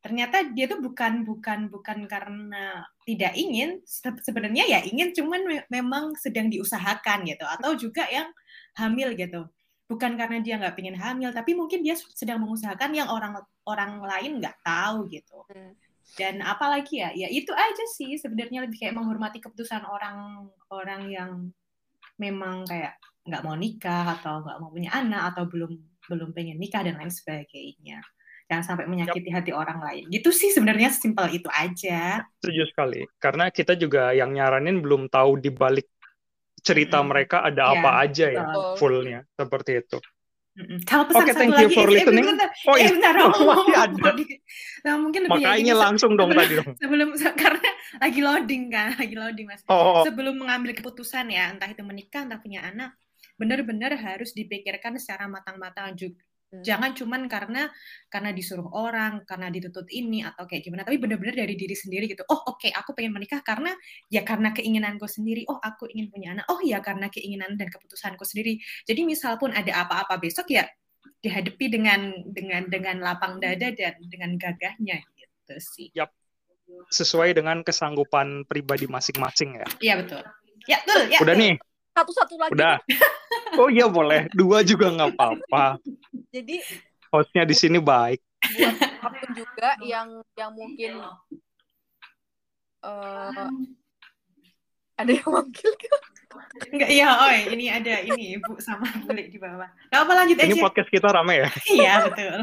Ternyata 0.05 0.53
dia 0.53 0.69
tuh 0.69 0.85
bukan 0.85 1.25
bukan 1.25 1.73
bukan 1.73 2.05
karena 2.05 2.85
tidak 3.09 3.33
ingin. 3.33 3.81
Sebenarnya 4.21 4.69
ya 4.69 4.85
ingin, 4.85 5.17
cuman 5.17 5.41
me 5.49 5.57
memang 5.73 6.13
sedang 6.21 6.53
diusahakan 6.53 7.25
gitu. 7.25 7.49
Atau 7.49 7.81
juga 7.81 8.05
yang 8.13 8.29
hamil 8.77 9.17
gitu. 9.17 9.49
Bukan 9.91 10.15
karena 10.15 10.39
dia 10.39 10.55
nggak 10.55 10.79
pengen 10.79 10.95
hamil, 10.95 11.35
tapi 11.35 11.59
mungkin 11.59 11.83
dia 11.83 11.99
sedang 11.99 12.39
mengusahakan 12.47 12.95
yang 12.95 13.11
orang 13.11 13.43
orang 13.67 13.99
lain 13.99 14.39
nggak 14.39 14.63
tahu 14.63 15.11
gitu. 15.11 15.43
Hmm 15.51 15.75
dan 16.19 16.43
apalagi 16.43 16.99
ya 16.99 17.15
ya 17.15 17.29
itu 17.31 17.55
aja 17.55 17.85
sih 17.95 18.19
sebenarnya 18.19 18.67
lebih 18.67 18.83
kayak 18.83 18.97
menghormati 18.99 19.39
keputusan 19.39 19.87
orang 19.87 20.51
orang 20.73 21.03
yang 21.07 21.31
memang 22.19 22.67
kayak 22.67 22.99
nggak 23.23 23.45
mau 23.47 23.55
nikah 23.55 24.19
atau 24.19 24.43
nggak 24.43 24.59
mau 24.59 24.71
punya 24.73 24.91
anak 24.91 25.35
atau 25.35 25.47
belum 25.47 25.71
belum 26.11 26.35
pengen 26.35 26.59
nikah 26.59 26.83
dan 26.83 26.99
lain 26.99 27.13
sebagainya 27.13 28.03
jangan 28.51 28.65
sampai 28.67 28.91
menyakiti 28.91 29.31
yep. 29.31 29.37
hati 29.39 29.53
orang 29.55 29.79
lain 29.79 30.11
gitu 30.11 30.35
sih 30.35 30.51
sebenarnya 30.51 30.91
simpel 30.91 31.31
itu 31.31 31.47
aja 31.55 32.27
setuju 32.43 32.67
sekali 32.67 33.07
karena 33.23 33.47
kita 33.55 33.79
juga 33.79 34.11
yang 34.11 34.35
nyaranin 34.35 34.83
belum 34.83 35.07
tahu 35.07 35.39
di 35.39 35.55
balik 35.55 35.87
cerita 36.61 37.01
hmm. 37.01 37.07
mereka 37.09 37.37
ada 37.45 37.73
ya, 37.73 37.73
apa 37.77 37.91
aja 38.05 38.27
ya 38.31 38.45
fullnya 38.77 39.27
seperti 39.37 39.81
itu 39.81 39.99
kalau 40.85 41.05
pesan 41.09 41.25
okay, 41.25 41.35
thank 41.35 41.57
you 41.57 41.71
for 41.73 41.87
eh, 41.89 41.93
listening. 41.95 42.27
Eh, 42.27 42.69
oh, 42.69 42.77
iya. 42.77 42.91
eh, 42.91 42.93
bentar, 42.93 43.15
oh, 43.23 43.33
masih 43.33 43.77
ada. 43.81 44.11
Nah, 44.83 44.95
mungkin 44.99 45.21
lebih 45.31 45.41
Makanya 45.41 45.75
langsung 45.79 46.19
dong 46.19 46.35
tadi 46.35 46.59
dong. 46.59 46.75
Sebelum 46.83 47.09
karena 47.39 47.71
lagi 48.03 48.21
loading 48.21 48.65
kan, 48.69 48.99
lagi 48.99 49.15
loading 49.15 49.47
Mas. 49.47 49.63
Oh, 49.71 50.03
oh. 50.03 50.05
Sebelum 50.05 50.37
mengambil 50.37 50.75
keputusan 50.77 51.33
ya, 51.33 51.55
entah 51.55 51.71
itu 51.71 51.81
menikah, 51.87 52.27
entah 52.27 52.43
punya 52.43 52.67
anak, 52.67 52.93
benar-benar 53.41 53.95
harus 53.97 54.35
dipikirkan 54.37 54.99
secara 55.01 55.31
matang-matang 55.31 55.97
juga 55.97 56.19
Hmm. 56.51 56.67
Jangan 56.67 56.91
cuman 56.99 57.31
karena 57.31 57.71
karena 58.11 58.31
disuruh 58.35 58.67
orang, 58.75 59.23
karena 59.23 59.55
dituntut 59.55 59.87
ini 59.87 60.27
atau 60.27 60.51
kayak 60.51 60.67
gimana, 60.67 60.83
tapi 60.83 60.99
benar-benar 60.99 61.39
dari 61.39 61.55
diri 61.55 61.79
sendiri 61.79 62.11
gitu. 62.11 62.27
Oh, 62.27 62.43
oke, 62.51 62.67
okay, 62.67 62.75
aku 62.75 62.91
pengen 62.91 63.15
menikah 63.15 63.39
karena 63.47 63.71
ya 64.11 64.27
karena 64.27 64.51
keinginanku 64.51 65.07
sendiri. 65.07 65.47
Oh, 65.47 65.63
aku 65.63 65.87
ingin 65.95 66.11
punya 66.11 66.35
anak. 66.35 66.51
Oh, 66.51 66.59
ya 66.59 66.83
karena 66.83 67.07
keinginan 67.07 67.55
dan 67.55 67.71
keputusanku 67.71 68.27
sendiri. 68.27 68.59
Jadi 68.83 69.07
misal 69.07 69.39
pun 69.39 69.55
ada 69.55 69.87
apa-apa 69.87 70.19
besok 70.19 70.51
ya 70.51 70.67
dihadapi 71.23 71.67
dengan 71.71 72.01
dengan 72.27 72.67
dengan 72.67 72.97
lapang 72.99 73.39
dada 73.39 73.71
dan 73.71 73.95
dengan 74.11 74.35
gagahnya 74.35 75.07
gitu 75.15 75.55
sih. 75.63 75.89
Yap. 75.95 76.11
Sesuai 76.91 77.35
dengan 77.35 77.63
kesanggupan 77.63 78.47
pribadi 78.47 78.91
masing-masing 78.91 79.59
ya. 79.59 79.67
Iya, 79.79 79.95
betul. 80.03 80.23
Ya, 80.67 80.79
betul. 80.83 81.03
Ya, 81.11 81.19
Udah 81.23 81.35
nih. 81.35 81.55
Satu-satu 81.95 82.35
lagi. 82.39 82.53
Udah. 82.55 82.77
Oh 83.59 83.69
iya 83.73 83.87
boleh, 83.91 84.31
dua 84.35 84.63
juga 84.63 84.91
nggak 84.91 85.11
apa-apa. 85.17 85.81
Jadi 86.31 86.63
hostnya 87.11 87.43
di 87.43 87.57
sini 87.57 87.79
baik. 87.83 88.23
Buat 88.41 88.77
apa 88.79 89.09
pun 89.11 89.31
juga 89.35 89.69
yang 89.83 90.09
yang 90.39 90.51
mungkin 90.55 90.93
uh, 92.85 93.49
ada 95.01 95.11
yang 95.11 95.31
manggil 95.31 95.73
Enggak, 96.71 96.91
iya, 96.93 97.09
oi, 97.27 97.39
ini 97.59 97.67
ada 97.67 97.95
ini 98.07 98.39
Ibu 98.39 98.63
sama 98.63 98.87
Bule 99.03 99.27
di 99.27 99.39
bawah. 99.41 99.67
Gak 99.91 100.01
apa 100.07 100.13
lanjut 100.15 100.37
Ini 100.39 100.55
aja. 100.55 100.63
podcast 100.63 100.91
kita 100.93 101.09
rame 101.11 101.35
ya. 101.43 101.49
Iya, 101.67 101.95
betul. 102.07 102.39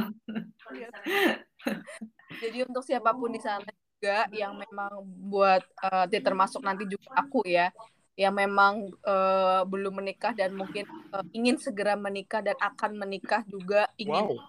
Jadi 2.43 2.57
untuk 2.67 2.83
siapa 2.83 3.15
pun 3.15 3.31
di 3.31 3.39
sana 3.39 3.63
juga 3.63 4.27
yang 4.35 4.59
memang 4.59 4.91
buat 5.31 5.63
eh, 5.63 6.05
dia 6.11 6.19
termasuk 6.19 6.59
nanti 6.67 6.83
juga 6.83 7.15
aku 7.15 7.47
ya, 7.47 7.71
yang 8.17 8.33
memang 8.33 8.89
eh, 9.05 9.61
belum 9.69 9.93
menikah 10.01 10.33
dan 10.33 10.57
mungkin 10.57 10.83
eh, 10.89 11.25
ingin 11.37 11.55
segera 11.61 11.93
menikah 11.93 12.41
dan 12.41 12.57
akan 12.57 12.97
menikah 12.97 13.45
juga 13.45 13.85
ingin 14.01 14.25
Wow. 14.25 14.41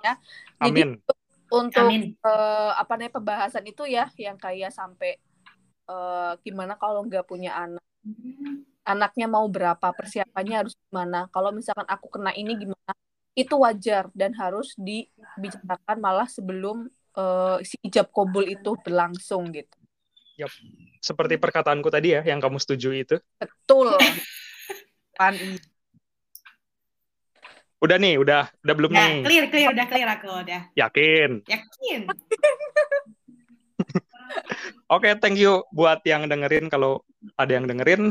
ya. 0.00 0.14
Jadi 0.64 0.80
Amin. 0.82 0.90
untuk 1.52 1.84
Amin. 1.84 2.02
eh, 2.16 2.72
apa 2.74 2.92
namanya 2.96 3.12
pembahasan 3.20 3.64
itu 3.68 3.84
ya 3.84 4.08
yang 4.16 4.40
kayak 4.40 4.72
sampai 4.72 5.20
eh, 5.92 6.32
gimana 6.44 6.74
kalau 6.80 7.04
nggak 7.04 7.28
punya 7.28 7.52
anak 7.54 7.84
anaknya 8.84 9.26
mau 9.28 9.46
berapa 9.48 9.86
persiapannya 9.96 10.54
harus 10.64 10.74
gimana 10.88 11.28
kalau 11.32 11.50
misalkan 11.56 11.88
aku 11.88 12.06
kena 12.12 12.32
ini 12.36 12.52
gimana 12.56 12.92
itu 13.34 13.54
wajar 13.56 14.12
dan 14.14 14.30
harus 14.36 14.76
dibicarakan 14.78 15.98
malah 16.00 16.28
sebelum 16.28 16.88
eh, 17.16 17.58
si 17.64 17.76
ijab 17.84 18.08
kabul 18.12 18.44
itu 18.44 18.76
berlangsung 18.84 19.52
gitu 19.56 19.76
Seperti 20.98 21.36
perkataanku 21.36 21.92
tadi 21.92 22.16
ya, 22.16 22.24
yang 22.24 22.40
kamu 22.40 22.56
setuju 22.58 22.90
itu. 22.96 23.16
betul 23.38 23.92
Pan 25.14 25.36
Udah 27.84 28.00
nih, 28.00 28.16
udah, 28.16 28.48
udah 28.64 28.74
belum 28.80 28.96
Udah, 28.96 29.04
nih? 29.04 29.16
clear, 29.28 29.44
clear, 29.52 29.68
udah 29.76 29.84
clear 29.84 30.08
aku, 30.08 30.32
udah. 30.32 30.72
Yakin. 30.72 31.44
Yakin. 31.44 32.08
Oke, 34.94 35.12
thank 35.20 35.36
you 35.36 35.60
buat 35.68 36.00
yang 36.08 36.24
dengerin. 36.24 36.72
Kalau 36.72 37.04
ada 37.36 37.52
yang 37.52 37.68
dengerin, 37.68 38.08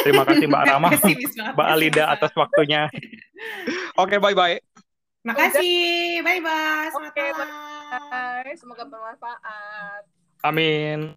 terima 0.00 0.24
kasih 0.24 0.48
Mbak 0.48 0.64
Rama, 0.64 0.96
Mbak 1.56 1.68
Alida 1.76 2.08
atas 2.08 2.32
waktunya. 2.32 2.88
Oke, 4.00 4.16
bye-bye. 4.16 4.56
Makasih. 5.28 6.24
Bye-bye. 6.24 6.88
Selamat 6.88 7.12
Oke, 7.12 7.24
malam. 7.36 7.48
bye 7.92 8.56
semoga 8.56 8.88
bermanfaat 8.88 10.02
Amin. 10.42 11.14